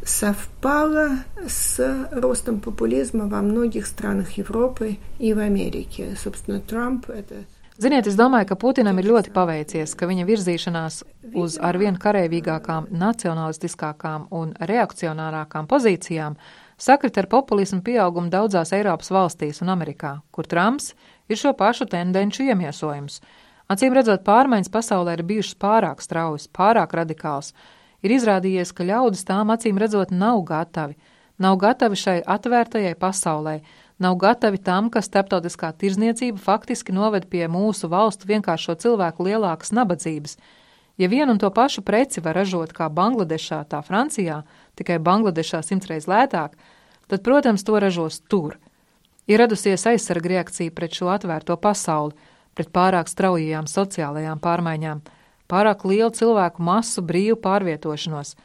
совпало 0.05 1.19
с 1.47 2.07
ростом 2.11 2.59
популизма 2.59 3.27
во 3.27 3.41
многих 3.41 3.85
странах 3.87 4.31
Европы 4.31 4.97
и 5.19 5.33
в 5.33 5.39
Америке. 5.39 6.15
Собственно, 6.21 6.59
Трамп 6.59 7.09
это 7.09 7.45
Ziniet, 7.81 8.05
es 8.05 8.13
domāju, 8.13 8.45
ka 8.45 8.55
Putinam 8.61 8.99
ir 9.01 9.07
ļoti 9.09 9.31
paveicies, 9.33 9.95
ka 9.97 10.05
viņa 10.05 10.25
virzīšanās 10.27 10.97
uz 11.33 11.55
arvien 11.57 11.95
karavīgākām, 11.97 12.91
nacionalistiskākām 12.93 14.27
un 14.37 14.51
reakcionārākām 14.59 15.65
pozīcijām 15.71 16.35
sakrit 16.77 17.17
ar 17.17 17.29
populismu 17.31 17.81
pieaugumu 17.81 18.29
daudzās 18.29 18.73
Eiropas 18.77 19.09
valstīs 19.09 19.63
un 19.65 19.73
Amerikā, 19.73 20.19
kur 20.29 20.45
Trumps 20.45 20.91
ir 21.25 21.41
šo 21.41 21.55
pašu 21.57 21.87
tendenču 21.89 22.45
iemiesojums. 22.45 23.17
Acīm 23.71 23.97
redzot, 23.97 24.25
pārmaiņas 24.27 24.69
pasaulē 24.69 25.15
ir 25.17 25.25
bijušas 25.25 25.57
pārāk 25.57 26.05
straujas, 26.05 26.49
pārāk 26.53 26.93
radikāls. 27.01 27.53
Ir 28.04 28.16
izrādījies, 28.18 28.72
ka 28.76 28.84
ļaudis 28.84 29.24
tām 29.28 29.52
acīm 29.54 29.78
redzot 29.80 30.12
nav 30.12 30.42
gatavi, 30.48 30.96
nav 31.38 31.56
gatavi 31.60 31.96
šai 31.96 32.18
atvērtajai 32.26 32.94
pasaulē, 33.00 33.60
nav 33.98 34.18
gatavi 34.20 34.60
tam, 34.60 34.90
ka 34.92 35.02
starptautiskā 35.04 35.72
tirzniecība 35.72 36.40
faktiski 36.42 36.92
noved 36.92 37.28
pie 37.32 37.46
mūsu 37.48 37.88
valstu 37.92 38.28
vienkāršo 38.28 38.76
cilvēku 38.84 39.26
lielākas 39.28 39.72
nabadzības. 39.72 40.36
Ja 40.96 41.08
vienu 41.12 41.34
un 41.34 41.38
to 41.40 41.50
pašu 41.52 41.82
preci 41.84 42.22
var 42.24 42.38
ražot 42.40 42.72
kā 42.76 42.88
Bangladešā, 42.88 43.64
tā 43.68 43.82
Francijā, 43.84 44.42
tikai 44.76 44.96
Bangladešā 44.96 45.60
simtreiz 45.64 46.08
lētāk, 46.08 46.56
tad, 47.08 47.22
protams, 47.24 47.64
to 47.64 47.76
ražos 47.80 48.22
tur. 48.28 48.56
Ir 49.28 49.42
radusies 49.42 49.84
aizsarga 49.90 50.36
reakcija 50.36 50.72
pret 50.72 50.96
šo 50.96 51.10
atvērto 51.12 51.56
pasauli, 51.60 52.14
pret 52.56 52.70
pārāk 52.72 53.10
straujajām 53.12 53.68
sociālajām 53.68 54.40
pārmaiņām, 54.40 55.02
pārāk 55.48 55.86
lielu 55.88 56.10
cilvēku 56.10 56.62
masu 56.62 57.02
brīvu 57.02 57.40
pārvietošanos. 57.42 58.36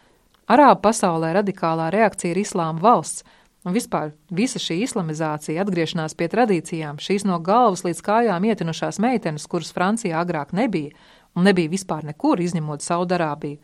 Arābu 0.51 0.81
pasaulē 0.83 1.35
radikālā 1.39 1.91
reakcija 1.93 2.35
ir 2.35 2.43
islāma 2.45 2.83
valsts– 2.83 3.23
Un 3.61 3.75
vispār 3.77 4.15
visa 4.33 4.57
šī 4.57 4.79
islamizācija, 4.87 5.61
atgriešanās 5.61 6.15
pie 6.17 6.27
tradīcijām, 6.33 6.97
šīs 6.97 7.27
no 7.29 7.37
galvas 7.45 7.83
līdz 7.85 7.99
kājām 8.07 8.47
ietinušās 8.49 8.97
meitenes, 9.03 9.45
kuras 9.45 9.69
Francijā 9.75 10.17
agrāk 10.17 10.55
nebija, 10.57 10.95
un 11.37 11.45
nebija 11.45 11.69
vispār 11.69 12.07
nekur, 12.07 12.41
izņemot 12.41 12.81
Saudarābiju. 12.81 13.59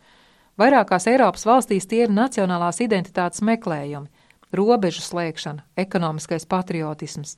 Vairākās 0.58 1.10
Eiropas 1.10 1.46
valstīs 1.50 1.90
tie 1.90 2.04
ir 2.06 2.14
nacionālās 2.14 2.78
identitātes 2.86 3.42
meklējumi, 3.42 4.10
robežu 4.54 5.02
slēgšana, 5.02 5.66
ekonomiskais 5.82 6.46
patriotisms. 6.46 7.34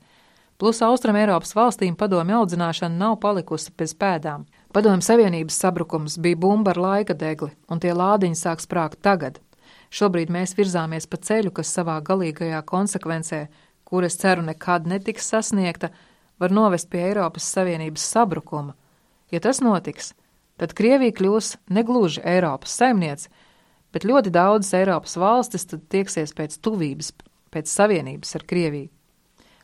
Plus 0.60 0.84
Austrum 0.84 1.16
Eiropas 1.16 1.56
valstīm 1.56 1.96
padomju 1.96 2.42
audzināšana 2.42 2.92
nav 2.92 3.22
palikusi 3.24 3.72
bez 3.80 3.96
pēdām. 3.96 4.44
Padomju 4.74 5.02
Savienības 5.02 5.58
sabrukums 5.58 6.20
bija 6.22 6.38
bumba 6.38 6.76
ar 6.76 6.78
laika 6.78 7.14
degli, 7.18 7.50
un 7.70 7.82
tie 7.82 7.94
lādiņi 7.94 8.38
sāk 8.38 8.62
sprāgt 8.62 9.02
tagad, 9.02 9.40
Šobrīd 9.90 10.30
mēs 10.30 10.54
virzāmies 10.58 11.08
pa 11.10 11.18
ceļu, 11.18 11.52
kas 11.58 11.72
savā 11.74 11.98
galīgajā 12.06 12.62
konsekvencē, 12.70 13.48
kuras 13.90 14.18
ceru 14.22 14.44
nekad 14.46 14.86
netiks 14.88 15.32
sasniegta, 15.32 15.90
var 16.40 16.54
novest 16.54 16.92
pie 16.94 17.02
Eiropas 17.08 17.48
Savienības 17.56 18.06
sabrukuma. 18.14 18.76
Ja 19.34 19.42
tas 19.42 19.64
notiks, 19.66 20.14
tad 20.62 20.76
Krievija 20.78 21.16
kļūs 21.18 21.56
negluži 21.74 22.22
Eiropas 22.22 22.78
saimniece, 22.78 23.32
bet 23.94 24.06
ļoti 24.06 24.30
daudzas 24.34 24.78
Eiropas 24.78 25.18
valstis 25.18 25.66
tad 25.66 25.90
tieksies 25.90 26.36
pēc 26.38 26.60
tuvības, 26.62 27.12
pēc 27.50 27.74
savienības 27.74 28.38
ar 28.38 28.46
Krieviju. 28.46 28.92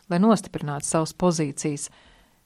Lai 0.09 0.21
nostiprinātu 0.21 0.89
savas 0.89 1.13
pozīcijas, 1.17 1.91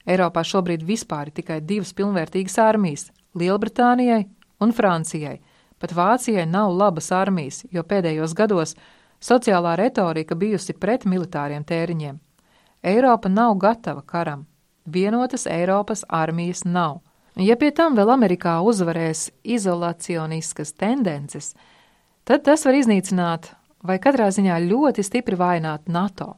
Eiropā 0.10 0.42
šobrīd 0.42 0.84
vispār 0.86 1.30
ir 1.30 1.38
tikai 1.38 1.60
divas 1.62 1.94
pilnvērtīgas 1.94 2.58
armijas- 2.64 3.12
Lielbritānijai 3.40 4.26
un 4.60 4.74
Francijai, 4.74 5.40
Pat 5.80 5.94
Vācijai 5.96 6.46
nav 6.46 6.74
labas 6.76 7.12
armijas, 7.12 7.64
jo 7.72 7.84
pēdējos 7.84 8.34
gados 8.36 8.76
sociālā 9.24 9.78
retorika 9.80 10.36
bijusi 10.36 10.74
pret 10.74 11.06
militāriem 11.06 11.64
tēriņiem. 11.64 12.18
Eiropa 12.84 13.30
nav 13.30 13.56
gatava 13.60 14.02
karam. 14.02 14.46
Vienotas 14.86 15.48
Eiropas 15.48 16.04
armijas 16.10 16.66
nav. 16.66 17.00
Ja 17.36 17.56
pie 17.56 17.72
tam 17.72 17.96
vēl 17.96 18.12
Amerikā 18.12 18.58
uzvarēs 18.66 19.30
izolacioniskas 19.44 20.74
tendences, 20.74 21.54
tad 22.28 22.44
tas 22.44 22.66
var 22.66 22.76
iznīcināt 22.76 23.54
vai 23.84 24.00
katrā 24.04 24.28
ziņā 24.36 24.60
ļoti 24.68 25.06
stipri 25.06 25.40
vainot 25.40 25.88
NATO. 25.88 26.34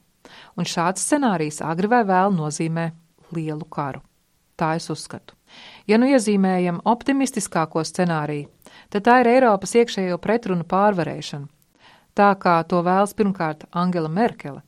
Un 0.57 0.67
šāds 0.69 1.01
scenārijs 1.01 1.61
agri 1.65 1.89
vai 1.89 2.03
vēl 2.05 2.35
nozīmē 2.35 2.91
lielu 3.35 3.65
karu. 3.69 4.01
Tā 4.57 4.75
es 4.77 4.89
uzskatu. 4.93 5.35
Ja 5.89 5.97
nu 5.97 6.07
iezīmējam 6.11 6.81
optimistiskāko 6.85 7.83
scenāriju, 7.87 8.49
tad 8.93 9.07
tā 9.07 9.21
ir 9.23 9.31
Eiropas 9.31 9.73
iekšējo 9.75 10.19
pretrunu 10.21 10.67
pārvarēšana. 10.69 11.47
Tā 12.13 12.29
kā 12.35 12.59
to 12.67 12.81
vēlas 12.83 13.15
pirmkārt 13.15 13.65
Angela 13.71 14.09
Merkele. 14.11 14.61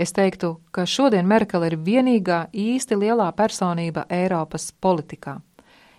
Es 0.00 0.14
teiktu, 0.16 0.54
ka 0.72 0.86
šodien 0.88 1.26
Merkele 1.28 1.68
ir 1.68 1.76
vienīgā 1.84 2.46
īsti 2.56 2.96
lielā 2.96 3.26
personība 3.36 4.06
Eiropas 4.08 4.70
politikā. 4.72 5.40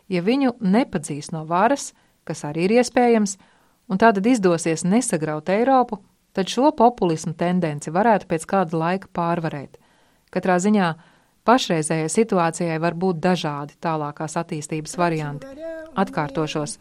Ja 0.09 0.23
viņu 0.25 0.55
nepadzīs 0.59 1.29
no 1.35 1.43
varas, 1.45 1.91
kas 2.25 2.41
arī 2.47 2.65
ir 2.65 2.79
iespējams, 2.79 3.37
un 3.91 4.01
tātad 4.01 4.25
izdosies 4.25 4.83
nesagraut 4.87 5.51
Eiropu, 5.53 6.01
tad 6.33 6.49
šo 6.49 6.71
populismu 6.75 7.35
tendenci 7.37 7.93
varētu 7.93 8.27
pēc 8.31 8.47
kāda 8.47 8.79
laika 8.79 9.11
pārvarēt. 9.13 9.77
Katrā 10.31 10.57
ziņā 10.63 10.93
pašreizējai 11.46 12.10
situācijai 12.10 12.78
var 12.82 12.94
būt 12.94 13.22
dažādi 13.22 13.78
tālākās 13.80 14.36
attīstības 14.36 14.96
varianti. 14.98 15.46
Atkārtošos, 15.96 16.78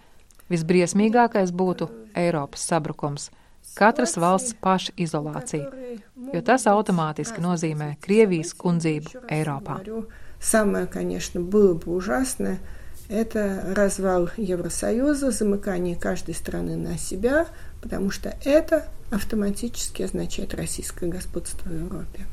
visbriesmīgākais 0.49 1.55
būtu 1.55 1.89
Eiropas 2.15 2.67
sabrukums – 2.67 3.37
katras 3.73 4.17
valsts 4.17 4.55
paša 4.61 4.93
izolācija, 4.97 5.71
jo 6.33 6.41
tas 6.45 6.67
automātiski 6.69 7.41
nozīmē 7.43 7.95
Krievijas 8.01 8.53
kundzību 8.53 9.25
Eiropā. 9.29 9.81
Самое, 10.39 10.85
конечно, 10.85 11.41
было 11.41 11.73
бы 11.73 11.95
ужасное, 11.95 12.59
это 13.09 13.73
развал 13.75 14.29
Евросоюза, 14.37 15.31
замыкание 15.31 15.95
каждой 15.95 16.35
страны 16.35 16.75
на 16.75 16.97
себя, 16.97 17.47
потому 17.81 18.11
что 18.11 18.35
это 18.43 18.85
автоматически 19.11 20.03
означает 20.03 20.53
российское 20.53 21.07
господство 21.07 21.69
в 21.69 21.73
Европе. 21.73 22.25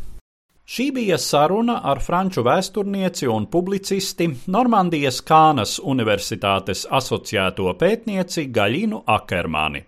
Šī 0.67 0.89
bija 0.91 1.15
saruna 1.15 1.77
ar 1.88 2.01
franču 2.03 2.41
vēsturnieci 2.43 3.30
un 3.32 3.45
publicisti 3.47 4.25
Normandijas 4.51 5.21
Kānas 5.23 5.77
Universitātes 5.80 6.82
asociēto 6.91 7.71
pētnieci 7.80 8.49
Gaļinu 8.51 8.99
Akermani. 9.15 9.86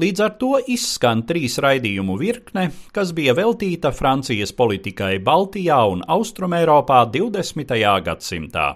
Līdz 0.00 0.24
ar 0.24 0.32
to 0.40 0.54
izskan 0.72 1.26
trīs 1.28 1.58
raidījumu 1.60 2.16
virkne, 2.16 2.70
kas 2.96 3.12
bija 3.12 3.36
veltīta 3.36 3.92
Francijas 3.92 4.56
politikai 4.56 5.18
Baltijā 5.20 5.82
un 5.92 6.00
Austrumēropā 6.16 7.04
20. 7.12 7.76
gadsimtā. 8.08 8.66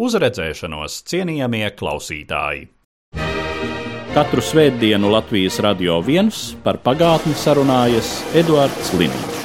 Uzredzēšanos 0.00 1.02
cienījamie 1.04 1.68
klausītāji! 1.76 2.70
Katru 4.16 4.40
svētdienu 4.40 5.12
Latvijas 5.12 5.60
radio 5.60 6.00
viens 6.00 6.54
par 6.64 6.80
pagātni 6.80 7.36
sarunājas 7.36 8.22
Eduards 8.32 8.96
Līniju. 8.96 9.43